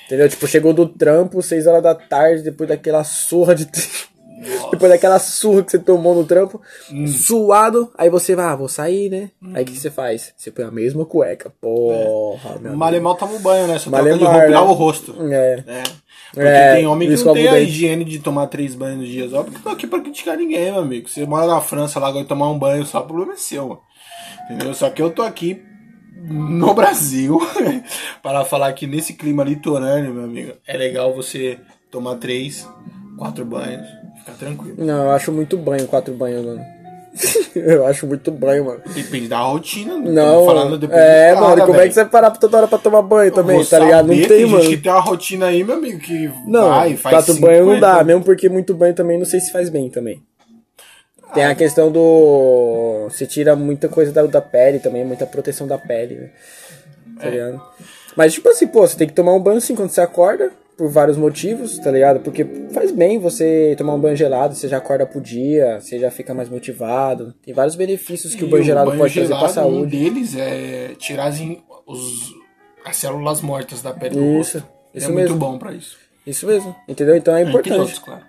[0.06, 0.28] Entendeu?
[0.28, 3.68] Tipo, chegou do trampo, 6 horas da tarde, depois daquela surra de.
[4.72, 7.08] Depois daquela surra que você tomou no trampo, Hum.
[7.08, 9.32] suado, aí você vai, ah, vou sair, né?
[9.54, 10.34] Aí o que você faz?
[10.38, 11.52] Você põe a mesma cueca.
[11.62, 12.78] Porra, meu amigo.
[12.78, 13.78] Malemal toma um banho, né?
[13.80, 14.60] Só troca de Malemar, roupa né?
[14.60, 15.16] o rosto.
[15.32, 15.64] É.
[15.68, 15.84] É.
[16.34, 19.34] Porque É, tem homem que não tem a higiene de tomar três banhos nos dias.
[19.34, 21.10] Óbvio que eu tô aqui pra criticar ninguém, meu amigo.
[21.10, 23.82] Você mora na França lá, vai tomar um banho só, o problema é seu, mano.
[24.46, 24.74] Entendeu?
[24.76, 25.62] Só que eu tô aqui
[26.16, 27.40] no Brasil
[28.22, 31.58] para falar que nesse clima litorâneo, meu amigo, é legal você
[31.90, 32.68] tomar três,
[33.18, 33.88] quatro banhos,
[34.32, 34.76] ficar tranquilo.
[34.78, 36.62] Não, eu acho muito banho, quatro banhos, mano.
[37.56, 38.82] eu acho muito banho, mano.
[38.94, 41.89] Depende da rotina, Não, falando depois é, do mano, cara, como é velho.
[41.89, 44.08] que você vai parar toda hora pra tomar banho também, tá ligado?
[44.08, 44.70] Não tem, gente mano.
[44.70, 47.42] que tem uma rotina aí, meu amigo, que Não, vai, faz quatro 50.
[47.42, 50.22] banho não dá, mesmo porque muito banho também não sei se faz bem também.
[51.34, 51.52] Tem Ah.
[51.52, 53.08] a questão do.
[53.10, 56.30] Você tira muita coisa da, da pele também, muita proteção da pele, né?
[57.20, 57.56] Tá É.
[58.15, 60.89] Mas, tipo assim, pô, você tem que tomar um banho assim quando você acorda, por
[60.89, 62.22] vários motivos, tá ligado?
[62.22, 66.10] Porque faz bem você tomar um banho gelado, você já acorda pro dia, você já
[66.10, 67.34] fica mais motivado.
[67.44, 69.78] Tem vários benefícios que o E banho gelado pode trazer gelado, pra saúde.
[69.78, 71.38] Um deles é tirar as,
[71.86, 72.34] os,
[72.86, 74.63] as células mortas da pele do Isso, rosto.
[74.96, 75.38] isso é muito mesmo.
[75.38, 75.98] bom pra isso.
[76.26, 77.18] Isso mesmo, entendeu?
[77.18, 77.78] Então é importante.
[77.78, 78.22] outros, claro.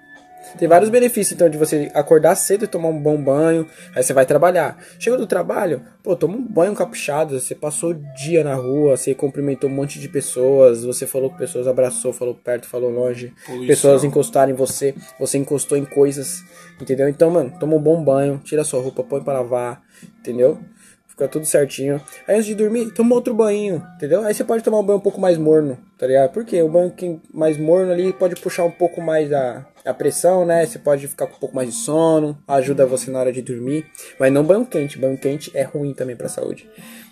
[0.58, 4.12] Tem vários benefícios, então, de você acordar cedo e tomar um bom banho, aí você
[4.12, 4.78] vai trabalhar.
[4.98, 9.14] Chega do trabalho, pô, toma um banho caprichado, você passou o dia na rua, você
[9.14, 13.66] cumprimentou um monte de pessoas, você falou com pessoas, abraçou, falou perto, falou longe, Poluição.
[13.66, 16.42] pessoas encostaram em você, você encostou em coisas,
[16.80, 17.08] entendeu?
[17.08, 19.82] Então, mano, toma um bom banho, tira sua roupa, põe pra lavar,
[20.18, 20.58] entendeu?
[21.06, 22.00] Fica tudo certinho.
[22.26, 24.24] Aí antes de dormir, toma outro banho, entendeu?
[24.24, 26.32] Aí você pode tomar um banho um pouco mais morno, tá ligado?
[26.32, 26.92] Porque o banho
[27.32, 30.66] mais morno ali pode puxar um pouco mais a, a pressão, né?
[30.66, 33.86] Você pode ficar com um pouco mais de sono, ajuda você na hora de dormir.
[34.18, 36.68] Mas não banho quente, banho quente é ruim também pra saúde.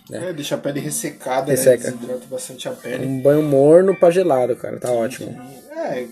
[0.09, 0.29] Né?
[0.29, 1.91] É, deixa a pele ressecada, Resseca.
[1.91, 1.97] né?
[1.97, 3.05] Desidrata bastante a pele.
[3.05, 5.39] Um banho morno pra gelado, cara, tá ótimo.
[5.75, 6.07] É,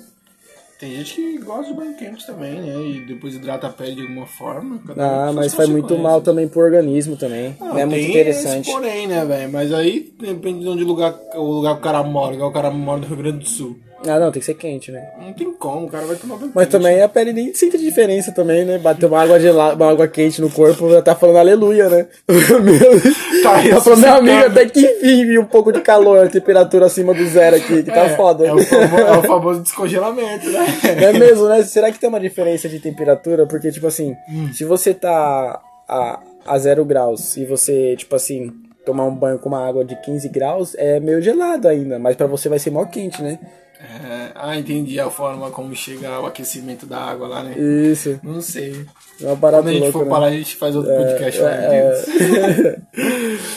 [0.80, 2.76] tem gente que gosta de banho quente também, né?
[2.80, 4.76] E depois hidrata a pele de alguma forma.
[4.76, 7.56] um Ah, com mas faz muito mal também pro organismo também.
[7.60, 8.70] Não, Não, é muito interessante.
[8.70, 9.52] Esse porém, né, velho?
[9.52, 12.36] Mas aí depende de onde lugar, o lugar que o cara mora.
[12.36, 13.80] Igual o cara mora no Rio Grande do Sul.
[14.06, 15.10] Ah, não, tem que ser quente, né?
[15.20, 16.72] Não tem como, o cara vai tomar banho Mas quente.
[16.72, 18.78] também a pele nem sente diferença também, né?
[18.78, 22.06] Bater uma água gelada, uma água quente no corpo, já tá falando aleluia, né?
[22.28, 26.30] Meu, Tá tá falando, meu amigo, até que enfim vi um pouco de calor, a
[26.30, 28.46] temperatura acima do zero aqui, que tá é, foda.
[28.46, 30.66] É o, famoso, é o famoso descongelamento, né?
[30.84, 31.64] É mesmo, né?
[31.64, 33.46] Será que tem uma diferença de temperatura?
[33.46, 34.52] Porque, tipo assim, Hum.
[34.54, 38.52] se você tá a, a zero graus e você, tipo assim,
[38.86, 42.28] tomar um banho com uma água de 15 graus, é meio gelado ainda, mas pra
[42.28, 43.38] você vai ser mó quente, né?
[43.80, 47.56] É, ah, entendi a forma como chega o aquecimento da água lá, né?
[47.60, 48.20] Isso.
[48.24, 48.86] Não sei.
[49.22, 50.10] É uma parada Quando a gente louca, for né?
[50.12, 52.08] parar, a gente faz outro podcast falando É, disso.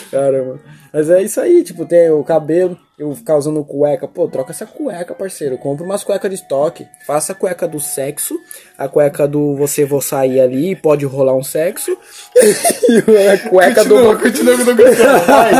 [0.11, 0.59] Caramba.
[0.93, 4.07] Mas é isso aí, tipo, tem o cabelo, eu ficar usando cueca.
[4.09, 5.57] Pô, troca essa cueca, parceiro.
[5.57, 6.85] Compra umas cuecas de estoque.
[7.07, 8.37] Faça a cueca do sexo,
[8.77, 11.97] a cueca do você vou sair ali, pode rolar um sexo.
[12.35, 14.21] e a cueca Continua, do.
[14.21, 14.63] continua que.
[14.63, 15.51] Vai.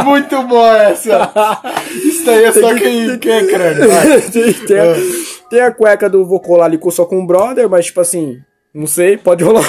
[0.00, 1.30] É muito boa essa.
[2.04, 3.88] Isso daí é só quem, quem é crânio.
[4.32, 4.94] tem, tem a,
[5.48, 8.38] tem a cueca do vou colar ali com- só com um brother, mas tipo assim,
[8.74, 9.62] não sei, pode rolar.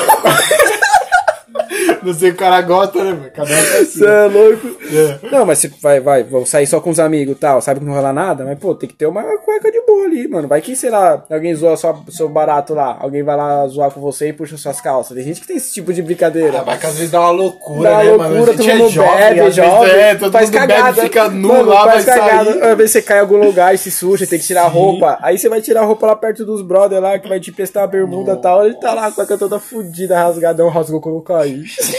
[2.07, 3.11] Não sei o que o cara gosta, né?
[3.13, 3.31] velho?
[3.33, 3.99] Cada um é assim.
[3.99, 4.67] Você é louco.
[4.93, 5.19] É.
[5.29, 7.85] Não, mas você vai, vai, vão sair só com os amigos e tal, sabe que
[7.85, 10.47] não vai rolar nada, mas pô, tem que ter uma cueca de boa ali, mano.
[10.47, 13.99] Vai que, sei lá, alguém zoa só seu barato lá, alguém vai lá zoar com
[13.99, 15.15] você e puxa suas calças.
[15.15, 16.59] Tem gente que tem esse tipo de brincadeira.
[16.59, 18.43] Ah, vai que às vezes dá uma loucura, Dá né, loucura, mano?
[18.43, 20.83] A todo gente é jovem, bebe, jovem, é, todo faz mundo cagada.
[20.93, 22.51] bebe, fica nu Mano, lá, vai faz cagada.
[22.53, 22.63] sair.
[22.63, 25.17] Às vezes você cai em algum lugar e se suja, tem que tirar a roupa.
[25.21, 27.81] Aí você vai tirar a roupa lá perto dos brother lá, que vai te prestar
[27.81, 28.65] uma bermuda e tal.
[28.65, 31.63] Ele tá lá com a cueca toda fudida, rasgadão, rasgou quando eu caí.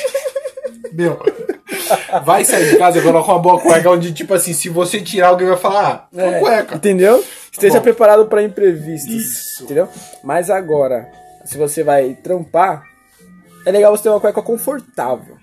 [0.92, 1.18] Meu,
[2.24, 5.28] vai sair de casa e coloca uma boa cueca onde, tipo assim, se você tirar,
[5.28, 6.74] alguém vai falar, ah, É, cueca.
[6.76, 7.24] Entendeu?
[7.52, 7.82] Esteja bom.
[7.82, 9.12] preparado para imprevistos.
[9.12, 9.64] Isso.
[9.64, 9.88] Entendeu?
[10.24, 11.08] Mas agora,
[11.44, 12.82] se você vai trampar,
[13.66, 15.36] é legal você ter uma cueca confortável.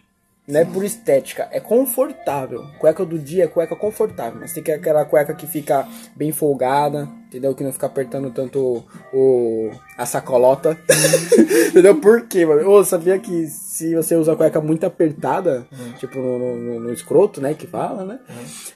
[0.48, 2.68] Não é por estética, é confortável.
[2.78, 4.40] Cueca do dia é cueca confortável.
[4.40, 7.56] Mas tem que aquela cueca que fica bem folgada, entendeu?
[7.56, 10.78] Que não fica apertando tanto o, a sacolota.
[11.70, 11.96] entendeu?
[12.00, 12.70] Por quê, mano?
[12.70, 15.66] Ô, sabia que se você usa cueca muito apertada,
[15.98, 17.56] tipo no, no, no escroto, né?
[17.56, 18.20] Que fala, né?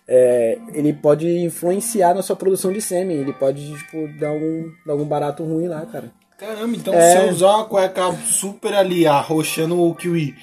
[0.08, 3.17] É, ele pode influenciar na sua produção de sêmen.
[3.17, 6.12] Ele pode, tipo, dar algum, dar algum barato ruim lá, cara.
[6.36, 7.12] Caramba, então É.
[7.12, 10.36] se eu usar uma cueca super ali, arrochando o kiwi,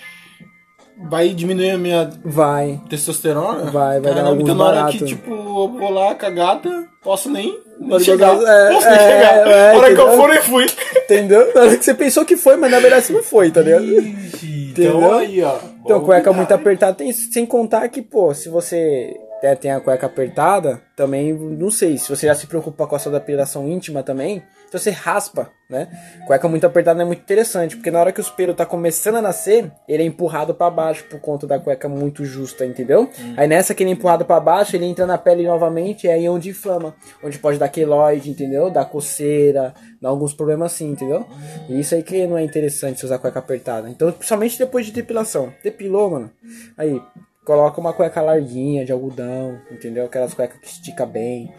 [1.08, 2.80] vai diminuir a minha Vai.
[2.88, 3.70] testosterona?
[3.70, 4.98] Vai, vai dar Caramba, alguns então na hora barato.
[4.98, 7.52] que, tipo, eu vou lá com a gata, posso nem,
[7.88, 8.34] Pode chegar.
[8.34, 9.48] é, posso nem é, chegar.
[9.48, 10.66] é, na hora que eu for, eu fui.
[11.04, 11.54] Entendeu?
[11.54, 13.84] Na hora que você pensou que foi, mas na verdade não foi, tá ligado?
[13.84, 14.96] Ixi, Entendeu?
[14.98, 15.56] então aí, ó.
[15.84, 20.06] Então, cueca muito apertada, tem, sem contar que, pô, se você é, tem a cueca
[20.06, 24.42] apertada, também, não sei, se você já se preocupa com a sua depilação íntima também,
[24.66, 25.88] se você raspa, né?
[26.26, 29.16] Cueca muito apertada não é muito interessante, porque na hora que o pelo tá começando
[29.16, 33.08] a nascer, ele é empurrado pra baixo por conta da cueca muito justa, entendeu?
[33.36, 36.28] Aí nessa que ele é empurrado pra baixo, ele entra na pele novamente, é aí
[36.28, 38.70] onde inflama, onde pode dar queloide, entendeu?
[38.70, 41.26] Dar coceira, dar alguns problemas assim, entendeu?
[41.68, 43.88] E isso aí que não é interessante se usar cueca apertada.
[43.88, 45.52] Então, principalmente depois de depilação.
[45.62, 46.30] Depilou, mano.
[46.76, 47.00] Aí,
[47.46, 50.04] coloca uma cueca larguinha de algodão, entendeu?
[50.06, 51.54] Aquelas cuecas que estica bem,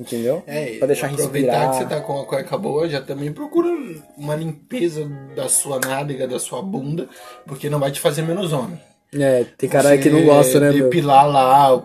[0.00, 0.42] entendeu?
[0.46, 1.70] É, pra deixar aproveitar respirar.
[1.70, 3.68] que você tá com a cueca boa, já também procura
[4.16, 7.08] uma limpeza da sua nádega, da sua bunda,
[7.46, 8.80] porque não vai te fazer menos homem.
[9.12, 10.84] É, tem cara que não gosta, né, meu?
[10.84, 11.82] Depilar lá,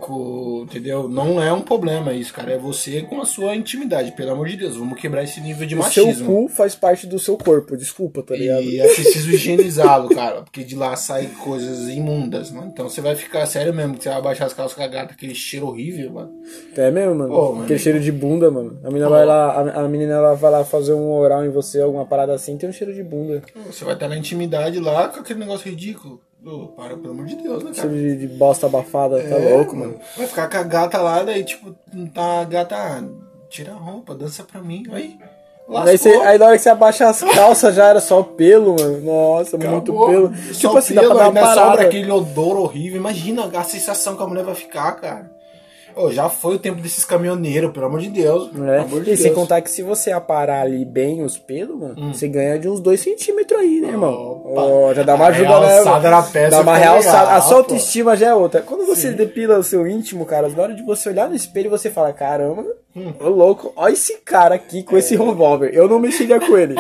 [0.62, 1.10] entendeu?
[1.10, 2.52] Não é um problema isso, cara.
[2.52, 4.78] É você com a sua intimidade, pelo amor de Deus.
[4.78, 6.28] Vamos quebrar esse nível de O seu machismo.
[6.28, 8.62] cu faz parte do seu corpo, desculpa, tá ligado?
[8.62, 12.70] E é preciso higienizá-lo, cara, porque de lá saem coisas imundas, mano.
[12.72, 15.68] Então você vai ficar sério mesmo, que você vai baixar as calças cagadas, aquele cheiro
[15.68, 16.32] horrível, mano.
[16.78, 17.34] É mesmo, mano.
[17.34, 17.62] Pô.
[17.64, 18.80] Aquele cheiro de bunda, mano.
[18.84, 21.82] A menina vai lá, a, a menina ela vai lá fazer um oral em você,
[21.82, 23.42] alguma parada assim, tem um cheiro de bunda.
[23.66, 26.22] Você vai estar na intimidade lá com aquele negócio ridículo.
[26.76, 27.90] Para, pelo amor de Deus, né, cara?
[27.90, 29.96] De, de bosta abafada, tá É, louco, mano.
[30.16, 31.74] Vai ficar com a gata lá, daí, tipo,
[32.14, 33.04] tá a gata, ah,
[33.50, 35.18] tira a roupa, dança pra mim, aí.
[35.68, 39.02] Aí, você, aí na hora que você abaixa as calças já era só pelo, mano.
[39.02, 40.08] Nossa, muito Acabou.
[40.08, 40.36] pelo.
[40.54, 41.88] Só Tipo assim, dá pelo, pra dar uma ainda sobra parada.
[41.88, 43.00] aquele odor horrível.
[43.00, 45.32] Imagina a sensação que a mulher vai ficar, cara.
[45.96, 48.52] Ô, já foi o tempo desses caminhoneiros, pelo amor de Deus.
[48.52, 48.80] Né?
[48.80, 49.36] amor de E sem Deus.
[49.36, 53.00] contar que se você aparar ali bem os pelos, mano, você ganha de uns 2
[53.00, 54.42] centímetros aí, né, irmão?
[54.46, 56.10] Ó, já dá uma ajuda, né?
[56.10, 57.32] na peça Dá uma realçada.
[57.32, 58.62] a sua autoestima já é outra.
[58.62, 61.90] Quando você depila o seu íntimo, cara, na hora de você olhar no espelho, você
[61.90, 62.66] fala, caramba,
[62.98, 63.12] Hum.
[63.20, 65.70] ô louco, olha esse cara aqui com esse revólver.
[65.74, 66.76] Eu não mexeria com ele.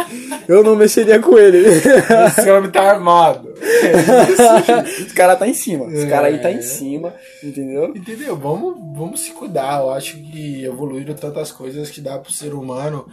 [0.48, 1.58] Eu não mexeria com ele.
[1.68, 3.54] Esse homem tá armado.
[5.06, 5.86] Os cara tá em cima.
[5.88, 6.54] Os cara aí tá É.
[6.54, 7.14] em cima,
[7.44, 7.88] entendeu?
[7.96, 8.36] Entendeu?
[8.38, 9.82] Vamos, vamos se cuidar.
[9.82, 13.06] Eu acho que evoluíram tantas coisas que dá pro ser humano,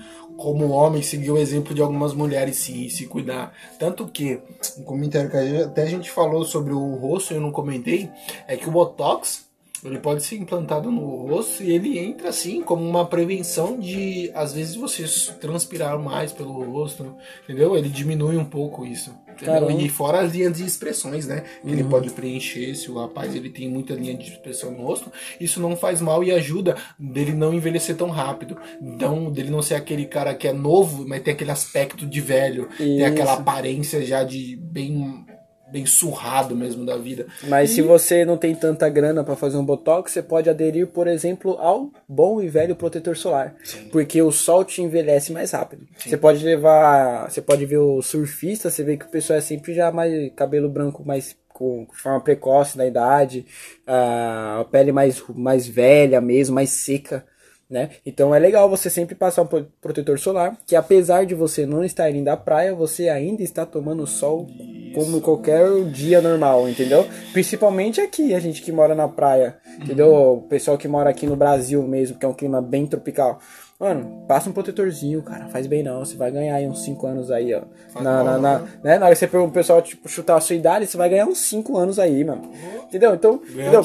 [0.42, 3.54] como homem, seguir o exemplo de algumas mulheres sim, e se cuidar.
[3.78, 4.40] Tanto que,
[4.76, 8.10] um comentário que até a gente falou sobre o rosto, eu não comentei,
[8.48, 9.50] é que o Botox.
[9.84, 14.52] Ele pode ser implantado no rosto e ele entra assim como uma prevenção de, às
[14.52, 15.04] vezes, você
[15.40, 17.76] transpirar mais pelo rosto, entendeu?
[17.76, 19.12] Ele diminui um pouco isso.
[19.38, 19.72] Caramba.
[19.72, 21.44] E fora as linhas de expressões, né?
[21.62, 25.10] Que Ele pode preencher, se o rapaz ele tem muita linha de expressão no rosto,
[25.40, 28.56] isso não faz mal e ajuda dele não envelhecer tão rápido.
[28.80, 32.68] Então, dele não ser aquele cara que é novo, mas tem aquele aspecto de velho,
[32.76, 33.40] tem aquela Isso.
[33.40, 35.24] aparência já de bem
[35.72, 37.26] bem surrado mesmo da vida.
[37.48, 41.08] Mas se você não tem tanta grana pra fazer um botox, você pode aderir, por
[41.08, 43.54] exemplo, ao bom e velho protetor solar,
[43.90, 45.86] porque o sol te envelhece mais rápido.
[45.96, 49.72] Você pode levar, você pode ver o surfista, você vê que o pessoal é sempre
[49.72, 53.46] já mais cabelo branco mais com forma precoce na idade,
[53.86, 57.24] a pele mais mais velha mesmo, mais seca.
[57.72, 57.88] Né?
[58.04, 61.82] Então é legal você sempre passar um pro- protetor solar, que apesar de você não
[61.82, 64.46] estar indo à praia, você ainda está tomando sol
[64.94, 67.06] como qualquer dia normal, entendeu?
[67.32, 70.12] Principalmente aqui, a gente que mora na praia, entendeu?
[70.14, 73.40] O pessoal que mora aqui no Brasil mesmo, que é um clima bem tropical.
[73.82, 75.46] Mano, passa um protetorzinho, cara.
[75.48, 75.98] Faz bem não.
[76.04, 77.62] Você vai ganhar aí uns 5 anos aí, ó.
[78.00, 78.96] Na, na, na- né?
[78.96, 81.38] na hora que você pro pessoal, tipo, chutar a sua idade, você vai ganhar uns
[81.38, 82.42] 5 anos aí, mano.
[82.84, 83.12] Entendeu?
[83.12, 83.80] Então, entendeu?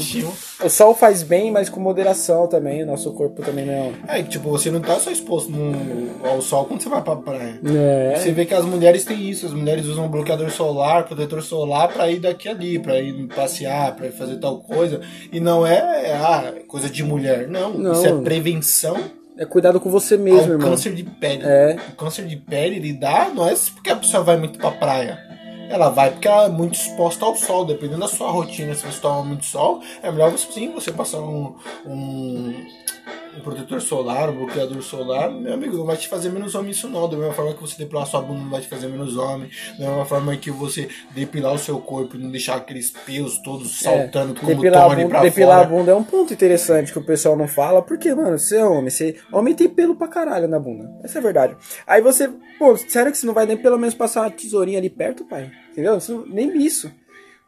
[0.64, 2.84] O sol faz bem, mas com moderação também.
[2.84, 4.20] O nosso corpo também não é.
[4.20, 7.60] É, tipo, você não tá só exposto no- ao sol quando você vai pra praia.
[7.66, 8.16] É.
[8.18, 12.08] Você vê que as mulheres têm isso, as mulheres usam bloqueador solar, protetor solar pra
[12.12, 15.02] ir daqui ali, pra ir passear, pra ir fazer tal coisa.
[15.32, 17.74] E não é ah, coisa de mulher, não.
[17.74, 17.94] Não.
[17.94, 20.70] Isso é prevenção É cuidado com você mesmo, ao irmão.
[20.72, 21.44] câncer de pele.
[21.46, 21.78] É.
[21.90, 25.20] O câncer de pele ele dá, não é porque a pessoa vai muito pra praia.
[25.70, 29.00] Ela vai porque ela é muito exposta ao sol, dependendo da sua rotina, se você
[29.00, 32.54] toma muito sol, é melhor você sim você passar um, um,
[33.38, 36.88] um protetor solar, um bloqueador solar, meu amigo, não vai te fazer menos homem isso
[36.90, 37.08] não.
[37.08, 39.88] Da mesma forma que você depilar sua bunda não vai te fazer menos homem, da
[39.88, 44.34] mesma forma que você depilar o seu corpo e não deixar aqueles pelos todos saltando
[44.40, 45.78] como É, depilar, a toma ali bunda, pra depilar a fora.
[45.78, 48.90] bunda é um ponto interessante que o pessoal não fala, porque, mano, você é homem,
[48.90, 50.90] você, homem tem pelo pra caralho na bunda.
[51.04, 51.56] Essa é a verdade.
[51.86, 54.90] Aí você, pô, sério que você não vai nem pelo menos passar uma tesourinha ali
[54.90, 55.52] perto, pai?
[55.72, 56.00] Entendeu?
[56.00, 56.92] Você nem isso.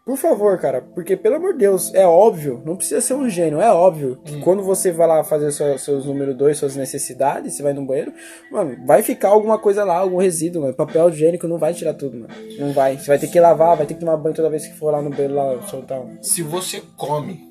[0.10, 3.62] Por favor, cara, porque pelo amor de Deus, é óbvio, não precisa ser um gênio,
[3.62, 4.42] é óbvio que Hum.
[4.42, 8.12] quando você vai lá fazer sua- seus número 2, suas necessidades, você vai no banheiro,
[8.52, 10.74] mano, vai ficar alguma coisa lá, algum resíduo, mano.
[10.74, 12.34] Papel higiênico não vai tirar tudo, mano.
[12.58, 12.98] Não vai.
[12.98, 15.00] Você vai ter que lavar, vai ter que tomar banho toda vez que for lá
[15.00, 16.18] no banheiro lá soltar um.
[16.24, 17.48] se você come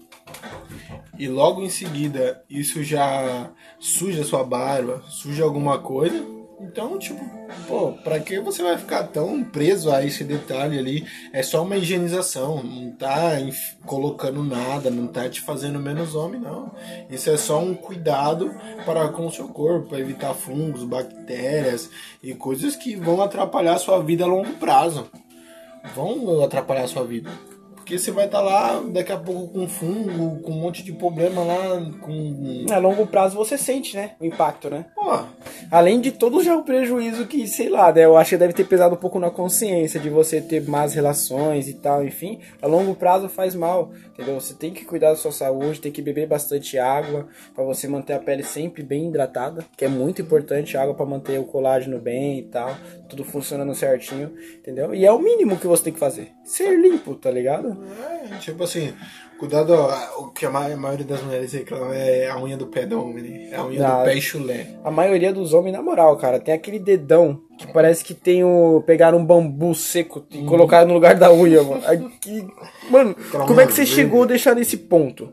[1.17, 6.21] e logo em seguida isso já suja sua barba, suja alguma coisa,
[6.61, 7.25] então, tipo,
[7.69, 11.07] pô, pra que você vai ficar tão preso a esse detalhe ali?
[11.33, 13.37] É só uma higienização, não tá
[13.87, 16.73] colocando nada, não tá te fazendo menos homem, não.
[17.09, 18.53] Isso é só um cuidado
[18.85, 21.91] para com o seu corpo, para evitar fungos, bactérias
[22.23, 25.09] e coisas que vão atrapalhar a sua vida a longo prazo.
[25.95, 27.31] Vão atrapalhar a sua vida.
[27.89, 31.43] Porque você vai estar lá daqui a pouco com fungo, com um monte de problema
[31.43, 32.67] lá, com.
[32.71, 34.11] A longo prazo você sente, né?
[34.21, 34.85] O impacto, né?
[34.95, 35.25] Pô,
[35.71, 38.65] Além de todo já o prejuízo que, sei lá, né, eu acho que deve ter
[38.65, 42.95] pesado um pouco na consciência de você ter más relações e tal, enfim, a longo
[42.95, 44.41] prazo faz mal, entendeu?
[44.41, 48.15] Você tem que cuidar da sua saúde, tem que beber bastante água para você manter
[48.15, 52.39] a pele sempre bem hidratada, que é muito importante água para manter o colágeno bem
[52.39, 52.75] e tal,
[53.09, 54.95] tudo funcionando certinho, entendeu?
[54.95, 57.77] E é o mínimo que você tem que fazer, ser limpo, tá ligado?
[58.33, 58.93] é, tipo assim,
[59.39, 62.67] cuidado, ó, o que a ma- a maioria das mulheres reclama é a unha do
[62.67, 63.49] pé do homem, né?
[63.53, 63.99] É a unha Ah.
[64.01, 64.67] do pé e chulé.
[64.85, 68.83] A maioria dos homens, na moral, cara, tem aquele dedão que parece que tem o.
[68.87, 71.83] Pegaram um bambu seco e colocaram no lugar da unha, mano.
[71.87, 72.47] Aqui,
[72.91, 73.15] mano,
[73.47, 75.33] como é que você chegou a deixar nesse ponto?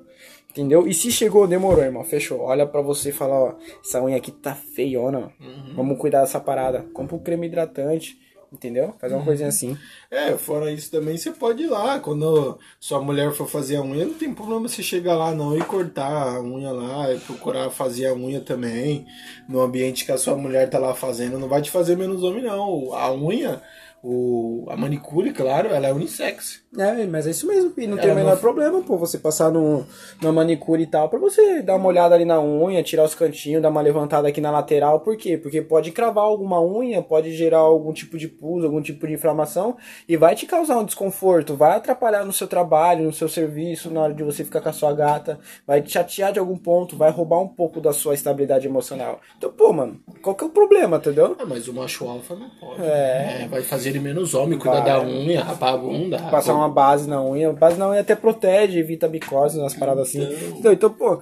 [0.55, 0.87] Entendeu?
[0.87, 2.05] E se chegou, demorou, irmão.
[2.05, 2.39] Fechou.
[2.39, 5.33] Olha pra você e fala, ó, essa unha aqui tá feiona.
[5.75, 6.85] Vamos cuidar dessa parada.
[6.93, 8.17] Compra um creme hidratante.
[8.49, 8.93] Entendeu?
[8.97, 9.77] Fazer uma coisinha assim.
[10.09, 11.99] É, fora isso também, você pode ir lá.
[11.99, 15.61] Quando sua mulher for fazer a unha, não tem problema você chegar lá não e
[15.61, 19.05] cortar a unha lá, e procurar fazer a unha também.
[19.49, 22.43] No ambiente que a sua mulher tá lá fazendo, não vai te fazer menos homem,
[22.43, 22.93] não.
[22.93, 23.61] A unha,
[24.01, 26.63] o, a manicure, claro, ela é unissex.
[26.77, 27.71] É, mas é isso mesmo.
[27.77, 29.85] E não tem o menor não- problema, pô, você passar no,
[30.21, 33.61] numa manicure e tal, pra você dar uma olhada ali na unha, tirar os cantinhos,
[33.61, 34.99] dar uma levantada aqui na lateral.
[34.99, 35.37] Por quê?
[35.37, 39.77] Porque pode cravar alguma unha, pode gerar algum tipo de pus, algum tipo de inflamação
[40.07, 44.01] e vai te causar um desconforto, vai atrapalhar no seu trabalho, no seu serviço, na
[44.01, 47.11] hora de você ficar com a sua gata, vai te chatear de algum ponto, vai
[47.11, 49.19] roubar um pouco da sua estabilidade emocional.
[49.37, 51.35] Então, pô, mano, qual que é o problema, entendeu?
[51.39, 52.81] Ah, mas o macho alfa não pode.
[52.81, 53.43] É.
[53.43, 56.17] É, vai fazer ele menos homem, cuidar da unha, rapar a bunda.
[56.31, 57.51] Passar uma base na unha.
[57.53, 60.23] Base na unha até protege, evita micose, umas paradas assim.
[60.57, 61.21] Então, então, pô,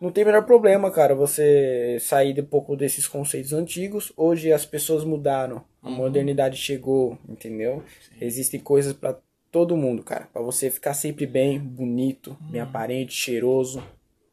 [0.00, 4.12] não tem melhor problema, cara, você sair de um pouco desses conceitos antigos.
[4.16, 7.82] Hoje as pessoas mudaram, a modernidade chegou, entendeu?
[8.20, 9.16] Existem coisas pra
[9.50, 10.28] todo mundo, cara.
[10.32, 13.82] Pra você ficar sempre bem, bonito, bem aparente, cheiroso.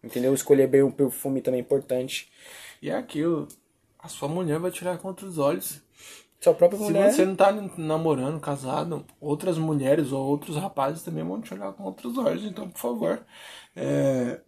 [0.03, 0.33] Entendeu?
[0.33, 2.31] Escolher bem o perfume também é importante.
[2.81, 3.47] E é aquilo.
[3.99, 5.81] A sua mulher vai tirar contra os olhos.
[6.39, 7.12] Sua própria Se mulher.
[7.12, 11.84] você não tá namorando, casado, outras mulheres ou outros rapazes também vão te olhar com
[11.84, 12.45] outros olhos.
[12.45, 13.25] Então, por favor,
[13.75, 14.39] é,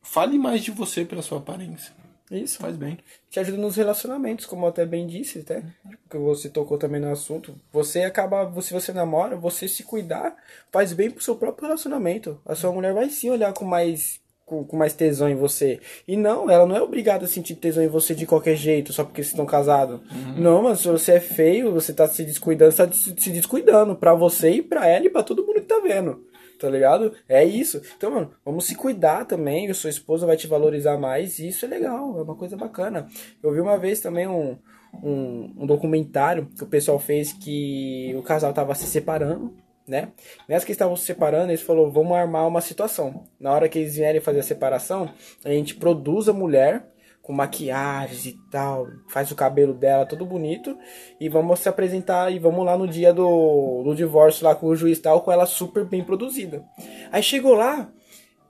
[0.00, 1.92] fale mais de você pela sua aparência.
[2.30, 2.58] Isso.
[2.58, 2.98] Faz bem.
[3.30, 5.62] te ajuda nos relacionamentos, como eu até bem disse, até,
[6.10, 7.58] que você tocou também no assunto.
[7.72, 10.36] Você acaba, se você namora, você se cuidar
[10.70, 12.40] faz bem pro seu próprio relacionamento.
[12.44, 15.78] A sua mulher vai sim olhar com mais com, com mais tesão em você.
[16.06, 19.04] E não, ela não é obrigada a sentir tesão em você de qualquer jeito, só
[19.04, 20.00] porque vocês estão casados.
[20.36, 23.94] Não, mas se você é feio, você tá se descuidando, você tá se se descuidando
[23.94, 26.24] pra você e pra ela e pra todo mundo que tá vendo.
[26.58, 27.12] Tá ligado?
[27.28, 27.80] É isso.
[27.96, 29.70] Então, mano, vamos se cuidar também.
[29.70, 31.38] A sua esposa vai te valorizar mais.
[31.38, 33.06] E isso é legal, é uma coisa bacana.
[33.40, 34.56] Eu vi uma vez também um,
[35.00, 39.54] um, um documentário que o pessoal fez que o casal tava se separando,
[39.88, 40.12] né?
[40.48, 43.24] Nessa que estavam se separando, eles falaram: vamos armar uma situação.
[43.40, 45.10] Na hora que eles vierem fazer a separação,
[45.44, 46.84] a gente produz a mulher
[47.28, 50.78] com maquiagens e tal, faz o cabelo dela todo bonito
[51.20, 54.74] e vamos se apresentar e vamos lá no dia do, do divórcio lá com o
[54.74, 56.64] juiz tal, com ela super bem produzida.
[57.12, 57.90] Aí chegou lá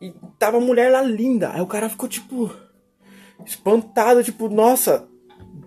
[0.00, 1.50] e tava a mulher lá linda.
[1.52, 2.54] Aí o cara ficou tipo
[3.44, 5.08] espantado, tipo, nossa,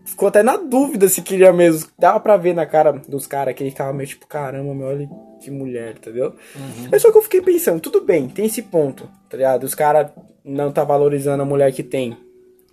[0.05, 1.89] ficou até na dúvida se queria mesmo.
[1.99, 5.09] Dava pra ver na cara dos caras que ele ficava meio tipo, caramba, meu, olha
[5.41, 6.35] que mulher, entendeu?
[6.91, 9.63] É só que eu fiquei pensando, tudo bem, tem esse ponto, tá ligado?
[9.63, 10.11] Os caras
[10.43, 12.17] não tá valorizando a mulher que tem.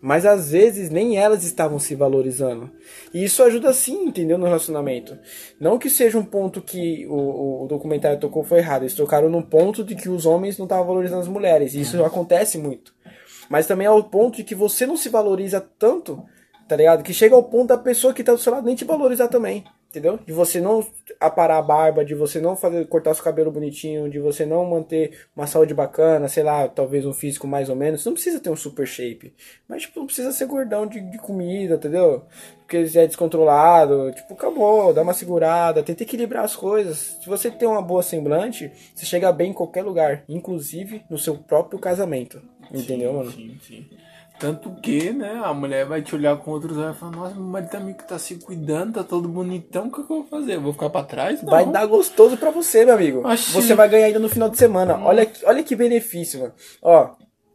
[0.01, 2.71] Mas às vezes nem elas estavam se valorizando.
[3.13, 4.39] E isso ajuda sim, entendeu?
[4.39, 5.19] No relacionamento.
[5.59, 8.83] Não que seja um ponto que o, o documentário tocou foi errado.
[8.83, 11.75] Eles tocaram num ponto de que os homens não estavam valorizando as mulheres.
[11.75, 12.95] E isso acontece muito.
[13.51, 16.23] Mas também é o ponto de que você não se valoriza tanto,
[16.69, 17.03] tá ligado?
[17.03, 19.65] Que chega ao ponto da pessoa que tá do seu lado nem te valorizar também.
[19.91, 20.19] Entendeu?
[20.27, 20.87] De você não
[21.19, 25.27] aparar a barba, de você não fazer cortar seu cabelo bonitinho, de você não manter
[25.35, 28.05] uma saúde bacana, sei lá, talvez um físico mais ou menos.
[28.05, 29.35] Não precisa ter um super shape.
[29.67, 32.27] Mas, tipo, não precisa ser gordão de, de comida, entendeu?
[32.59, 34.13] Porque já é descontrolado.
[34.13, 37.17] Tipo, acabou, dá uma segurada, tenta equilibrar as coisas.
[37.23, 41.35] Se você tem uma boa semblante, você chega bem em qualquer lugar, inclusive no seu
[41.39, 42.43] próprio casamento.
[42.71, 43.31] Entendeu, mano?
[43.31, 43.87] Sim, sim.
[44.39, 47.45] Tanto que, né, a mulher vai te olhar com outros olhos e falar, nossa, meu
[47.45, 50.55] marido também que tá se cuidando, tá todo bonitão, o que, que eu vou fazer?
[50.55, 51.43] Eu vou ficar pra trás?
[51.43, 51.51] Não.
[51.51, 53.27] Vai dar gostoso pra você, meu amigo.
[53.29, 53.51] Oxi.
[53.53, 54.97] Você vai ganhar ainda no final de semana.
[55.05, 56.53] Olha, que- olha que benefício, mano.
[56.83, 57.11] Ó,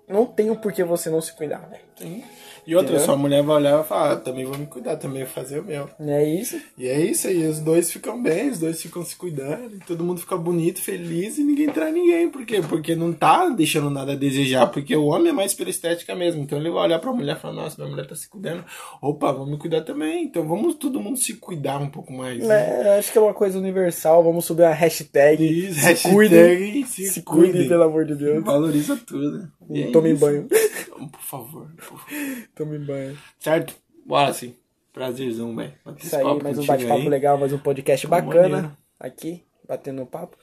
[0.09, 1.81] Não tem o porquê você não se cuidar, velho.
[1.95, 2.23] Sim.
[2.65, 3.05] E outra, Entendeu?
[3.05, 5.59] sua mulher vai olhar e vai falar, ah, também vou me cuidar, também vou fazer
[5.59, 5.89] o meu.
[5.99, 6.59] É isso?
[6.77, 10.21] E é isso aí, os dois ficam bem, os dois ficam se cuidando, todo mundo
[10.21, 12.29] fica bonito, feliz e ninguém trai ninguém.
[12.29, 12.61] Por quê?
[12.67, 16.41] Porque não tá deixando nada a desejar, porque o homem é mais pela estética mesmo.
[16.41, 18.63] Então ele vai olhar pra mulher e falar, nossa, minha mulher tá se cuidando.
[19.01, 20.23] Opa, vamos me cuidar também.
[20.23, 22.37] Então vamos todo mundo se cuidar um pouco mais.
[22.39, 22.81] né?
[22.85, 24.23] É, acho que é uma coisa universal.
[24.23, 25.43] Vamos subir a hashtag.
[25.43, 26.85] Isso, se hashtag cuidem.
[26.85, 27.67] se Se cuidem, cuidem.
[27.67, 28.43] pelo amor de Deus.
[28.43, 29.47] Valoriza tudo.
[29.69, 30.47] E é Tomem banho.
[30.47, 32.03] Por favor, por favor.
[32.55, 33.17] Tomem banho.
[33.39, 33.73] Certo?
[34.05, 34.55] Bora assim.
[34.91, 35.73] Prazerzão, velho.
[35.97, 38.49] Isso aí, mais um bate-papo legal, mais um podcast bacana.
[38.49, 38.77] maneiro.
[38.99, 40.37] Aqui, batendo um papo.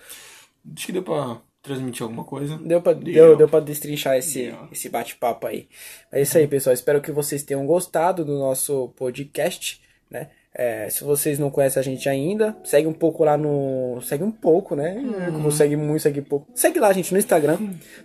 [0.75, 2.59] Acho que deu pra transmitir alguma coisa.
[2.59, 3.13] Deu pra, Deu.
[3.13, 4.69] deu, deu pra destrinchar esse, Deu.
[4.73, 5.69] esse bate-papo aí.
[6.11, 6.75] É isso aí, pessoal.
[6.75, 9.81] Espero que vocês tenham gostado do nosso podcast,
[10.11, 10.31] né?
[10.53, 14.01] É, se vocês não conhecem a gente ainda, segue um pouco lá no.
[14.03, 14.95] Segue um pouco, né?
[14.97, 15.33] Uhum.
[15.35, 16.49] Como segue muito, segue pouco.
[16.57, 17.57] Segue lá, gente, no Instagram,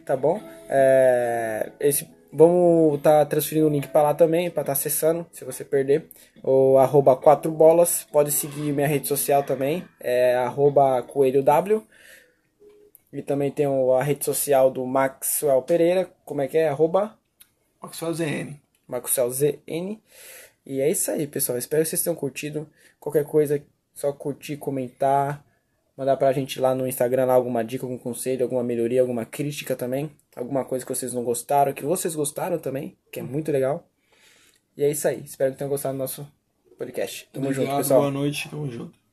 [0.06, 0.40] tá bom?
[0.70, 5.64] É, esse, vamos tá transferindo o link pra lá também, pra estar acessando, se você
[5.64, 6.10] perder.
[6.44, 8.06] O arroba 4 bolas.
[8.12, 9.84] Pode seguir minha rede social também.
[10.00, 11.82] É arroba coelho W.
[13.14, 16.10] E também tem a rede social do Maxwell Pereira.
[16.26, 16.68] Como é que é?
[16.68, 17.18] Arroba
[17.82, 18.60] Maxwell ZN.
[18.88, 20.00] Maxwell ZN.
[20.66, 21.58] E é isso aí, pessoal.
[21.58, 22.68] Espero que vocês tenham curtido.
[23.00, 23.64] Qualquer coisa,
[23.94, 25.46] só curtir, comentar.
[25.98, 29.76] Mandar pra gente lá no Instagram lá alguma dica, algum conselho, alguma melhoria, alguma crítica
[29.76, 30.12] também.
[30.36, 33.88] Alguma coisa que vocês não gostaram, que vocês gostaram também, que é muito legal.
[34.76, 35.22] E é isso aí.
[35.24, 36.28] Espero que tenham gostado do nosso
[36.78, 37.30] podcast.
[37.32, 38.02] Tamo junto, Obrigado, pessoal.
[38.02, 39.05] boa noite, tamo junto.